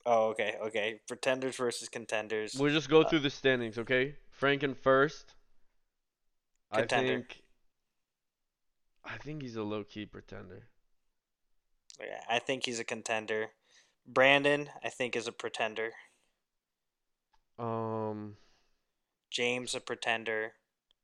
oh, 0.06 0.28
okay, 0.30 0.54
okay. 0.62 1.00
Pretenders 1.08 1.56
versus 1.56 1.88
contenders. 1.88 2.54
We'll 2.58 2.72
just 2.72 2.88
go 2.88 3.02
Uh, 3.02 3.08
through 3.08 3.20
the 3.20 3.30
standings, 3.30 3.78
okay? 3.78 4.16
Franken 4.40 4.76
first. 4.76 5.34
Contender. 6.72 7.12
I 7.12 7.16
think 7.16 7.42
I 9.04 9.16
think 9.18 9.42
he's 9.42 9.56
a 9.56 9.62
low 9.64 9.82
key 9.84 10.06
pretender. 10.06 10.68
Yeah, 12.00 12.20
I 12.28 12.38
think 12.38 12.64
he's 12.66 12.78
a 12.80 12.84
contender. 12.84 13.50
Brandon, 14.06 14.70
I 14.82 14.88
think, 14.88 15.14
is 15.16 15.26
a 15.26 15.32
pretender. 15.32 15.92
Um 17.58 18.36
James, 19.30 19.74
a 19.74 19.80
pretender. 19.80 20.54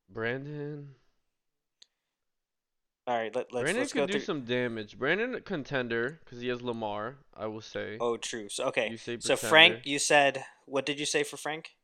Brandon 0.08 0.94
All 3.06 3.16
right, 3.18 3.34
let, 3.34 3.52
let's 3.52 3.62
Brandon 3.64 3.80
let's 3.82 3.92
go 3.92 4.06
could 4.06 4.06
do 4.06 4.12
through. 4.12 4.20
some 4.20 4.44
damage. 4.44 4.98
Brandon 4.98 5.34
a 5.34 5.40
contender 5.40 6.20
because 6.24 6.40
he 6.40 6.48
has 6.48 6.62
Lamar. 6.62 7.16
I 7.36 7.46
will 7.46 7.60
say 7.60 7.98
Oh, 8.00 8.16
true. 8.16 8.48
So 8.48 8.64
okay. 8.66 8.88
You 8.90 8.96
say 8.96 9.18
So 9.20 9.36
Frank, 9.36 9.80
you 9.84 9.98
said 9.98 10.44
what 10.66 10.86
did 10.86 10.98
you 11.00 11.06
say 11.06 11.22
for 11.22 11.36
Frank? 11.36 11.76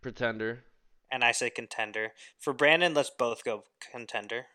pretender. 0.00 0.64
And 1.10 1.24
I 1.24 1.32
say 1.32 1.50
contender. 1.50 2.12
For 2.38 2.52
Brandon, 2.52 2.94
let's 2.94 3.10
both 3.10 3.44
go 3.44 3.64
contender. 3.92 4.46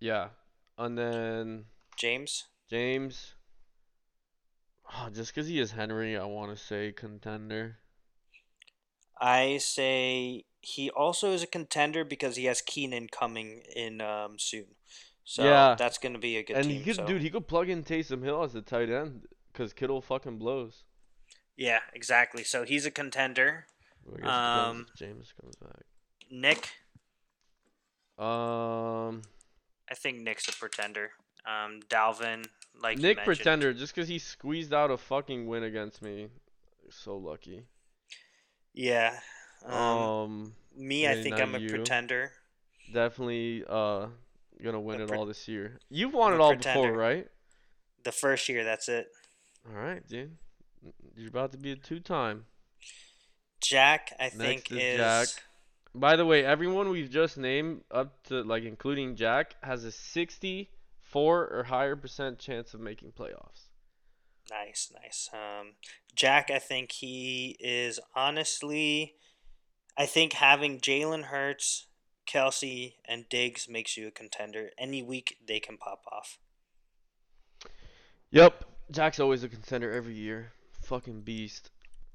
Yeah, 0.00 0.28
and 0.76 0.96
then 0.96 1.64
James. 1.96 2.44
James. 2.70 3.34
Oh, 4.92 5.08
just 5.12 5.34
because 5.34 5.48
he 5.48 5.58
is 5.58 5.72
Henry, 5.72 6.16
I 6.16 6.24
want 6.24 6.50
to 6.50 6.62
say 6.62 6.92
contender. 6.92 7.78
I 9.20 9.58
say 9.58 10.44
he 10.60 10.90
also 10.90 11.32
is 11.32 11.42
a 11.42 11.46
contender 11.46 12.04
because 12.04 12.36
he 12.36 12.44
has 12.46 12.60
Keenan 12.62 13.08
coming 13.08 13.62
in 13.74 14.00
um, 14.00 14.38
soon. 14.38 14.66
So 15.24 15.44
Yeah. 15.44 15.74
that's 15.78 15.98
going 15.98 16.14
to 16.14 16.18
be 16.18 16.36
a 16.36 16.42
good 16.42 16.56
and 16.56 16.64
team. 16.66 16.78
he 16.78 16.84
could, 16.84 16.96
so. 16.96 17.06
dude, 17.06 17.20
he 17.22 17.28
could 17.30 17.46
plug 17.48 17.68
in 17.68 17.82
Taysom 17.84 18.22
Hill 18.22 18.42
as 18.42 18.54
a 18.54 18.62
tight 18.62 18.88
end 18.90 19.26
because 19.52 19.72
Kittle 19.72 20.00
fucking 20.00 20.38
blows. 20.38 20.84
Yeah, 21.56 21.80
exactly. 21.92 22.44
So 22.44 22.64
he's 22.64 22.86
a 22.86 22.90
contender. 22.90 23.66
I 24.16 24.20
guess 24.20 24.30
Um, 24.30 24.86
James 24.96 25.34
comes 25.38 25.56
back. 25.56 25.82
Nick, 26.30 26.70
Um, 28.18 29.22
I 29.90 29.94
think 29.94 30.20
Nick's 30.20 30.48
a 30.48 30.52
pretender. 30.52 31.10
Um, 31.46 31.80
Dalvin, 31.88 32.44
like 32.82 32.98
Nick 32.98 33.24
pretender, 33.24 33.72
just 33.72 33.94
because 33.94 34.08
he 34.08 34.18
squeezed 34.18 34.74
out 34.74 34.90
a 34.90 34.96
fucking 34.98 35.46
win 35.46 35.62
against 35.62 36.02
me. 36.02 36.28
So 36.90 37.16
lucky. 37.16 37.64
Yeah. 38.74 39.18
Um, 39.64 39.74
Um, 39.74 40.54
me, 40.76 41.08
I 41.08 41.22
think 41.22 41.40
I'm 41.40 41.54
a 41.54 41.58
you. 41.58 41.68
pretender. 41.68 42.32
definitely 42.92 43.64
uh 43.68 44.08
gonna 44.62 44.80
win 44.80 45.00
A 45.00 45.04
it 45.04 45.12
all 45.12 45.26
this 45.26 45.46
year. 45.48 45.78
You've 45.90 46.12
won 46.14 46.32
I'm 46.32 46.40
it 46.40 46.42
all 46.42 46.50
pretender. 46.50 46.88
before, 46.88 46.98
right? 46.98 47.28
The 48.04 48.12
first 48.12 48.48
year, 48.48 48.64
that's 48.64 48.88
it. 48.88 49.08
All 49.68 49.74
right, 49.80 50.06
dude. 50.06 50.36
You're 51.16 51.28
about 51.28 51.52
to 51.52 51.58
be 51.58 51.72
a 51.72 51.76
two-time. 51.76 52.46
Jack, 53.60 54.14
I 54.20 54.24
Next 54.24 54.36
think 54.36 54.72
is 54.72 54.78
is 54.78 54.96
Jack. 54.98 55.28
By 55.98 56.16
the 56.16 56.24
way, 56.26 56.44
everyone 56.44 56.90
we've 56.90 57.10
just 57.10 57.36
named 57.38 57.82
up 57.90 58.22
to 58.24 58.42
like 58.42 58.64
including 58.64 59.16
Jack 59.16 59.56
has 59.62 59.84
a 59.84 59.90
64 59.90 61.48
or 61.48 61.64
higher 61.64 61.96
percent 61.96 62.38
chance 62.38 62.72
of 62.74 62.80
making 62.80 63.12
playoffs. 63.12 63.68
nice, 64.50 64.92
nice. 65.02 65.28
Um, 65.32 65.72
Jack, 66.14 66.50
I 66.50 66.58
think 66.58 66.92
he 66.92 67.56
is 67.60 67.98
honestly. 68.14 69.14
I 69.96 70.06
think 70.06 70.34
having 70.34 70.78
Jalen 70.78 71.24
Hurts, 71.24 71.86
Kelce, 72.24 72.94
and 73.04 73.28
Diggs 73.28 73.68
makes 73.68 73.96
you 73.96 74.06
a 74.06 74.12
contender. 74.12 74.70
Any 74.78 75.02
week 75.02 75.38
they 75.44 75.58
can 75.58 75.76
pop 75.76 76.02
off. 76.12 76.38
Yep, 78.30 78.64
Jack's 78.92 79.18
always 79.18 79.42
a 79.42 79.48
contender 79.48 79.90
every 79.92 80.14
year. 80.14 80.52
Fucking 80.82 81.22
beast. 81.22 81.70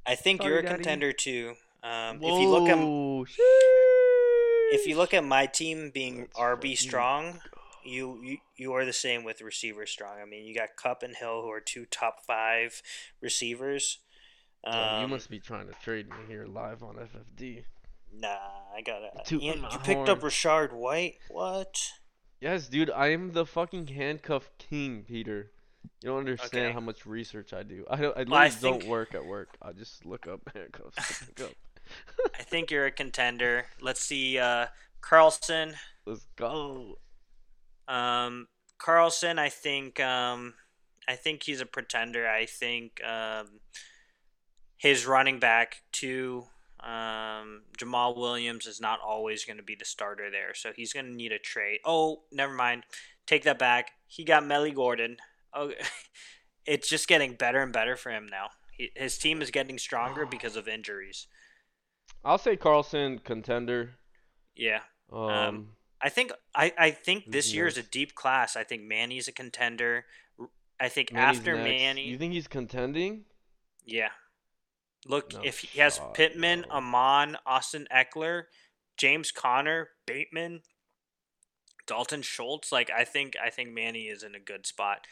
I 0.06 0.16
think 0.16 0.42
Sorry, 0.42 0.52
you're 0.52 0.60
a 0.60 0.64
Daddy. 0.64 0.76
contender 0.76 1.12
too. 1.12 1.56
Um, 1.84 2.20
if 2.24 2.40
you 2.42 2.50
look 2.50 2.70
at 2.70 2.78
Whoa, 2.78 3.26
if 4.72 4.88
you 4.88 4.96
look 4.98 5.14
at 5.14 5.24
my 5.24 5.46
team 5.46 5.92
being 5.94 6.20
Let's 6.20 6.34
RB 6.40 6.78
strong, 6.78 7.40
you, 7.84 8.22
you 8.24 8.38
you 8.56 8.74
are 8.74 8.86
the 8.86 8.94
same 8.94 9.24
with 9.24 9.42
receiver 9.42 9.86
strong. 9.86 10.20
I 10.22 10.26
mean, 10.26 10.46
you 10.46 10.56
got 10.56 10.76
Kupp 10.78 11.04
and 11.04 11.16
Hill 11.16 11.42
who 11.42 11.50
are 11.52 11.60
two 11.60 11.86
top 11.86 12.26
five 12.26 12.82
receivers. 13.22 14.00
Um, 14.64 15.02
you 15.02 15.08
must 15.10 15.30
be 15.30 15.40
trying 15.40 15.68
to 15.68 15.74
trade 15.84 16.08
me 16.10 16.16
here 16.28 16.46
live 16.46 16.84
on 16.84 16.96
FFD. 16.96 17.64
Nah, 18.18 18.30
I 18.76 18.82
got 18.82 19.02
it. 19.04 19.12
My 19.60 19.72
you 19.72 19.80
picked 19.84 20.08
up. 20.08 20.22
Rachaad 20.22 20.72
White. 20.72 21.16
What? 21.30 21.76
Yes, 22.40 22.68
dude, 22.68 22.90
I 22.90 23.08
am 23.08 23.32
the 23.34 23.46
fucking 23.46 23.88
handcuff 23.88 24.50
king, 24.58 25.04
Peter. 25.08 25.52
You 26.02 26.10
don't 26.10 26.20
understand 26.20 26.66
Okay. 26.68 26.74
how 26.74 26.80
much 26.80 27.06
research 27.06 27.54
I 27.54 27.64
do. 27.64 27.86
I 27.90 27.98
don't, 27.98 28.18
I 28.18 28.24
Well, 28.24 28.40
I 28.40 28.50
don't 28.50 28.86
work 28.86 29.14
at 29.16 29.26
work. 29.26 29.50
I 29.62 29.72
just 29.74 30.06
look 30.06 30.28
up 30.28 30.42
handcuffs. 30.54 31.24
pick 31.26 31.42
up. 31.42 31.52
I 32.40 32.44
think 32.44 32.72
you're 32.72 32.86
a 32.86 32.92
contender. 32.92 33.66
Let's 33.82 34.02
see. 34.02 34.38
Uh, 34.38 34.68
Carlson. 35.02 35.74
Let's 36.06 36.26
go. 36.36 37.00
Um, 37.88 38.48
Carlson, 38.78 39.40
I 39.40 39.50
think. 39.50 40.00
Um, 40.00 40.54
I 41.08 41.16
think 41.16 41.44
he's 41.44 41.62
a 41.62 41.66
pretender. 41.66 42.28
I 42.28 42.46
think 42.46 43.02
um, 43.04 43.60
his 44.78 45.06
running 45.06 45.40
back 45.40 45.82
to 45.94 46.46
um, 46.80 47.64
Jamaal 47.78 48.18
Williams 48.18 48.68
is 48.68 48.82
not 48.82 49.00
always 49.06 49.46
going 49.46 49.58
to 49.58 49.64
be 49.64 49.76
the 49.76 49.86
starter 49.86 50.30
there, 50.30 50.54
so 50.54 50.72
he's 50.76 50.94
going 50.94 51.06
to 51.06 51.14
need 51.14 51.32
a 51.32 51.40
trade. 51.40 51.80
Oh, 51.86 52.24
never 52.32 52.54
mind. 52.54 52.84
Take 53.26 53.44
that 53.44 53.60
back. 53.60 53.92
He 54.08 54.24
got 54.24 54.46
Melly 54.46 54.72
Gordon. 54.72 55.18
Oh, 55.54 55.72
it's 56.66 56.90
just 56.90 57.08
getting 57.08 57.36
better 57.36 57.62
and 57.62 57.74
better 57.74 57.96
for 57.96 58.12
him 58.12 58.28
now. 58.30 58.50
He, 58.72 58.92
his 58.96 59.18
team 59.18 59.42
is 59.42 59.52
getting 59.52 59.78
stronger 59.78 60.26
because 60.26 60.56
of 60.56 60.68
injuries. 60.68 61.28
I'll 62.26 62.38
say 62.38 62.56
Carlson 62.56 63.20
contender. 63.20 63.96
Yeah. 64.56 64.82
Um, 65.12 65.70
I 66.02 66.10
think 66.10 66.32
I, 66.56 66.74
I 66.78 66.92
think 66.92 67.32
this 67.32 67.54
year 67.54 67.68
is 67.68 67.78
a 67.78 67.84
deep 67.84 68.16
class. 68.16 68.56
I 68.56 68.64
think 68.64 68.84
Manny's 68.84 69.28
a 69.28 69.32
contender. 69.32 70.06
I 70.80 70.90
think 70.90 71.12
Manny's 71.14 71.40
after 71.40 71.56
next. 71.56 71.64
Manny, 71.66 72.08
You 72.08 72.18
think 72.18 72.34
he's 72.34 72.48
contending? 72.48 73.26
yeah. 73.86 74.10
Look, 75.06 75.34
No 75.34 75.42
if 75.44 75.60
he 75.60 75.80
has 75.82 75.98
shot, 75.98 76.14
Pittman, 76.14 76.62
no. 76.62 76.76
Amon, 76.78 77.38
Austin 77.46 77.88
Ekeler, 77.94 78.44
James 78.96 79.32
Conner, 79.32 79.90
Bateman, 80.06 80.62
Dalton 81.86 82.22
Schultz, 82.22 82.72
like 82.72 82.90
I 82.90 83.04
think 83.04 83.36
I 83.44 83.50
think 83.50 83.74
Manny 83.74 84.04
is 84.04 84.24
in 84.24 84.34
a 84.34 84.40
good 84.40 84.66
spot. 84.66 85.06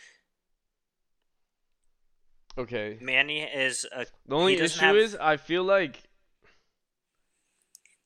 Okay. 2.57 2.97
Manny 3.01 3.41
is 3.43 3.85
a 3.93 4.05
The 4.27 4.35
only 4.35 4.57
issue 4.57 4.79
have- 4.79 4.95
is 4.95 5.15
I 5.15 5.37
feel 5.37 5.63
like 5.63 6.01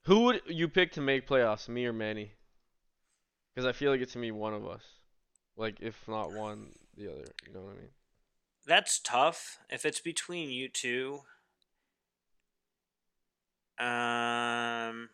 who 0.06 0.22
would 0.22 0.42
you 0.48 0.68
pick 0.68 0.94
to 0.94 1.02
make 1.02 1.28
playoffs, 1.28 1.68
me 1.68 1.86
or 1.86 1.94
Manny? 1.94 2.34
Because 3.54 3.68
I 3.68 3.72
feel 3.72 3.92
like 3.92 4.02
it's 4.02 4.14
gonna 4.14 4.26
be 4.26 4.32
one 4.32 4.54
of 4.54 4.66
us. 4.68 4.84
Like 5.58 5.78
if 5.82 6.08
not 6.08 6.32
one, 6.32 6.72
the 6.98 7.12
other. 7.12 7.26
You 7.48 7.54
know 7.54 7.62
what 7.62 7.74
I 7.74 7.80
mean? 7.80 7.90
that's 8.68 9.00
tough. 9.00 9.60
If 9.70 9.86
it's 9.86 10.00
between 10.00 10.50
you 10.50 10.70
two, 10.70 11.20
um, 13.80 15.10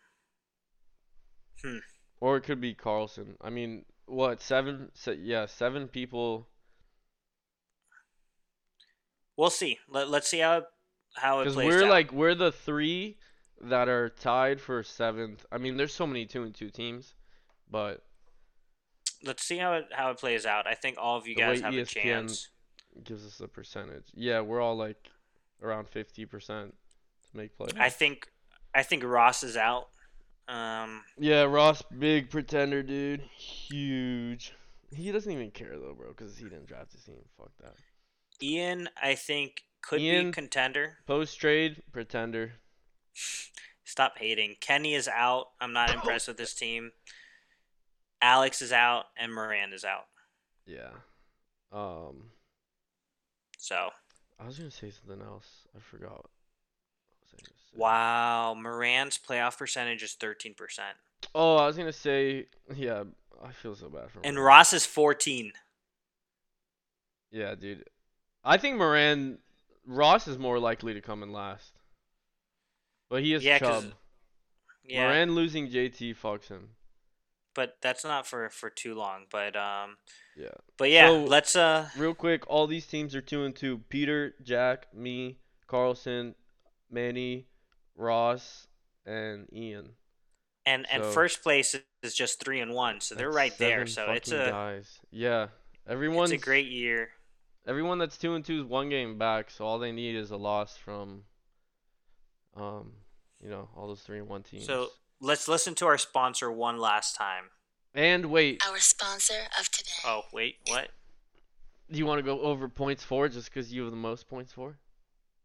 hmm. 1.62 1.78
Or 2.20 2.36
it 2.36 2.42
could 2.42 2.60
be 2.60 2.74
Carlson. 2.74 3.36
I 3.40 3.50
mean, 3.50 3.84
what 4.06 4.40
seven? 4.40 4.90
Se- 4.94 5.20
yeah, 5.22 5.46
seven 5.46 5.88
people. 5.88 6.48
we'll 9.36 9.50
see. 9.50 9.78
Let, 9.88 10.08
let's 10.08 10.28
see 10.28 10.38
how 10.38 10.58
it, 10.58 10.64
how 11.16 11.40
it 11.40 11.44
Because 11.44 11.56
we're 11.56 11.84
out. 11.84 11.90
like 11.90 12.12
we're 12.12 12.34
the 12.34 12.52
three 12.52 13.18
that 13.62 13.88
are 13.88 14.08
tied 14.08 14.60
for 14.60 14.82
seventh. 14.82 15.44
I 15.52 15.58
mean, 15.58 15.76
there's 15.76 15.94
so 15.94 16.06
many 16.06 16.26
two 16.26 16.42
and 16.42 16.54
two 16.54 16.70
teams, 16.70 17.14
but 17.70 18.02
let's 19.24 19.44
see 19.44 19.58
how 19.58 19.74
it 19.74 19.86
how 19.92 20.10
it 20.10 20.18
plays 20.18 20.46
out. 20.46 20.66
I 20.66 20.74
think 20.74 20.96
all 21.00 21.16
of 21.16 21.26
you 21.26 21.34
guys 21.34 21.60
have 21.60 21.74
a 21.74 21.84
chance. 21.84 22.48
gives 23.04 23.24
us 23.26 23.40
a 23.40 23.48
percentage. 23.48 24.06
Yeah, 24.14 24.40
we're 24.40 24.60
all 24.60 24.76
like 24.76 25.10
around 25.62 25.88
fifty 25.88 26.26
percent 26.26 26.74
to 27.30 27.36
make 27.36 27.56
playoffs. 27.56 27.78
I 27.78 27.88
think 27.88 28.28
I 28.74 28.82
think 28.82 29.04
Ross 29.04 29.42
is 29.42 29.56
out. 29.56 29.88
Um, 30.48 31.02
Yeah, 31.18 31.42
Ross, 31.42 31.82
big 31.82 32.28
pretender, 32.28 32.82
dude. 32.82 33.22
Huge. 33.36 34.52
He 34.94 35.10
doesn't 35.12 35.30
even 35.30 35.50
care 35.50 35.78
though, 35.78 35.94
bro, 35.96 36.08
because 36.08 36.36
he 36.36 36.44
didn't 36.44 36.66
draft 36.66 36.92
his 36.92 37.04
team. 37.04 37.16
Fuck 37.38 37.52
that. 37.60 37.74
Ian, 38.42 38.88
I 39.00 39.14
think 39.14 39.62
could 39.82 40.00
be 40.00 40.30
contender. 40.32 40.98
Post 41.06 41.40
trade 41.40 41.82
pretender. 41.92 42.54
Stop 43.84 44.18
hating. 44.18 44.56
Kenny 44.60 44.94
is 44.94 45.08
out. 45.08 45.48
I'm 45.60 45.72
not 45.72 45.92
impressed 45.92 46.28
with 46.28 46.36
this 46.38 46.54
team. 46.54 46.92
Alex 48.20 48.62
is 48.62 48.72
out 48.72 49.06
and 49.18 49.34
Moran 49.34 49.72
is 49.72 49.84
out. 49.84 50.06
Yeah. 50.66 50.90
Um, 51.72 52.30
So 53.58 53.90
I 54.38 54.46
was 54.46 54.58
gonna 54.58 54.70
say 54.70 54.90
something 54.90 55.24
else. 55.24 55.46
I 55.76 55.80
forgot. 55.80 56.26
I 57.34 57.38
wow, 57.74 58.54
Moran's 58.54 59.18
playoff 59.18 59.58
percentage 59.58 60.02
is 60.02 60.16
13%, 60.20 60.54
Oh, 61.34 61.56
I 61.56 61.66
was 61.66 61.76
gonna 61.76 61.92
say. 61.92 62.46
Yeah, 62.74 63.04
I 63.42 63.52
feel 63.52 63.74
so 63.74 63.88
bad 63.88 64.10
for. 64.10 64.20
and. 64.24 64.38
Ross 64.38 64.72
is 64.72 64.84
14. 64.86 65.52
Yeah, 67.30 67.54
dude. 67.54 67.84
I 68.44 68.56
think 68.58 68.76
Moran, 68.76 69.38
Ross 69.86 70.28
is 70.28 70.38
more 70.38 70.58
likely 70.58 70.94
to 70.94 71.00
come 71.00 71.22
in 71.22 71.32
last. 71.32 71.72
But 73.12 73.22
he 73.22 73.34
is 73.34 73.44
Yeah, 73.44 73.58
Chubb. 73.58 73.92
Yeah, 74.84 75.02
Moran 75.04 75.34
losing 75.34 75.68
JT 75.68 76.16
fucks 76.16 76.48
him. 76.48 76.70
but 77.54 77.76
that's 77.82 78.04
not 78.04 78.26
for 78.26 78.48
for 78.48 78.70
too 78.70 78.94
long. 78.94 79.26
But 79.30 79.54
um, 79.54 79.98
Yeah. 80.34 80.54
but 80.78 80.88
yeah, 80.88 81.08
So- 81.08 81.24
let's 81.24 81.54
uh. 81.54 81.90
Real 81.94 82.14
quick, 82.14 82.48
all 82.48 82.66
these 82.66 82.86
teams 82.86 83.14
are 83.14 83.20
two 83.20 83.44
and 83.44 83.54
two. 83.54 83.82
Peter, 83.90 84.34
Jack, 84.42 84.94
me, 84.94 85.38
Carlson, 85.66 86.34
Manny, 86.90 87.48
Ross, 87.96 88.66
and 89.04 89.46
Ian. 89.52 89.96
And 90.64 90.86
and 90.90 91.04
So- 91.04 91.12
first 91.12 91.42
place 91.42 91.76
is 92.02 92.14
just 92.14 92.40
three 92.40 92.60
and 92.60 92.72
one, 92.72 93.02
so 93.02 93.14
they're 93.14 93.30
right 93.30 93.56
there. 93.58 93.86
So 93.86 94.10
it's 94.12 94.32
a 94.32 94.48
guys. 94.50 95.00
Yeah. 95.10 95.44
it's 95.44 95.90
Everyone's 95.90 96.30
a 96.30 96.38
great 96.38 96.68
year. 96.68 97.10
everyone 97.66 97.98
that's 97.98 98.16
two 98.16 98.34
and 98.34 98.42
two 98.42 98.60
is 98.62 98.64
one 98.64 98.88
game 98.88 99.18
back, 99.18 99.50
so 99.50 99.66
all 99.66 99.78
they 99.78 99.92
need 99.92 100.16
is 100.16 100.30
a 100.30 100.36
loss 100.38 100.78
from 100.78 101.24
um, 102.56 102.92
you 103.42 103.48
know, 103.50 103.68
all 103.76 103.88
those 103.88 104.00
three 104.00 104.18
and 104.18 104.28
one 104.28 104.42
teams. 104.42 104.66
So 104.66 104.88
let's 105.20 105.48
listen 105.48 105.74
to 105.76 105.86
our 105.86 105.98
sponsor 105.98 106.50
one 106.50 106.78
last 106.78 107.16
time. 107.16 107.44
and 107.94 108.26
wait, 108.26 108.62
Our 108.68 108.78
sponsor 108.78 109.34
of 109.58 109.70
today. 109.70 109.90
Oh 110.04 110.22
wait, 110.32 110.56
what? 110.68 110.88
do 111.90 111.98
you 111.98 112.06
want 112.06 112.18
to 112.18 112.22
go 112.22 112.40
over 112.40 112.68
points 112.68 113.04
for 113.04 113.28
just 113.28 113.52
because 113.52 113.72
you 113.72 113.82
have 113.82 113.90
the 113.90 113.96
most 113.96 114.28
points 114.28 114.52
for? 114.52 114.78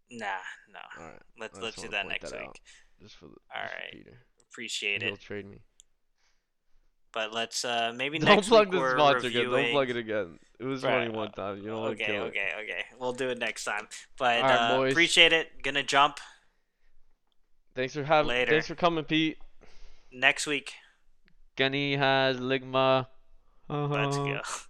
Nah, 0.10 0.26
no. 0.72 0.80
All 1.04 1.10
right, 1.10 1.22
Let's 1.39 1.60
let's 1.60 1.76
do 1.82 1.89
that 1.89 2.08
next 2.08 2.32
that 2.32 2.39
week. 2.39 2.48
out. 2.48 2.60
just 3.02 3.15
for 3.15 3.26
the 3.26 3.36
All 3.54 3.62
just 3.63 3.74
for. 3.74 3.98
Peter. 3.98 4.17
Appreciate 4.50 5.04
He'll 5.04 5.13
it. 5.15 5.20
trade 5.22 5.46
me. 5.50 5.60
But 7.13 7.34
let's 7.34 7.65
uh 7.65 7.93
maybe 7.96 8.20
Don't 8.20 8.36
next 8.36 8.48
plug 8.50 8.67
week 8.67 8.72
the 8.74 8.80
we're 8.80 8.98
sponsor 8.98 9.28
again. 9.28 9.50
Don't 9.50 9.72
plug 9.72 9.89
it 9.89 9.98
again. 9.98 10.39
It 10.60 10.63
was 10.65 10.84
Right, 10.84 11.06
funny 11.08 11.10
one 11.17 11.32
time. 11.32 11.58
You 11.58 11.67
don't 11.67 11.82
want 11.82 11.98
to 11.98 12.04
okay, 12.04 12.15
it. 12.15 12.20
okay, 12.20 12.50
okay. 12.63 12.84
We'll 13.00 13.13
do 13.13 13.30
it 13.30 13.38
next 13.39 13.63
time. 13.65 13.88
But 14.17 14.38
All 14.38 14.50
right, 14.50 14.72
uh, 14.80 14.84
appreciate 14.86 15.34
it. 15.34 15.62
Gonna 15.63 15.84
jump 15.84 16.20
Thanks 17.78 17.94
for 17.94 18.04
having. 18.04 18.30
Later. 18.30 18.52
Thanks 18.52 18.68
for 18.68 18.76
coming, 18.76 19.04
Pete. 19.06 19.38
next 20.12 20.48
week. 20.48 20.74
Kenny 21.56 21.96
has 21.96 22.38
ligma. 22.38 23.08
Let's 23.70 24.18
Uh-huh. 24.18 24.26
go. 24.26 24.42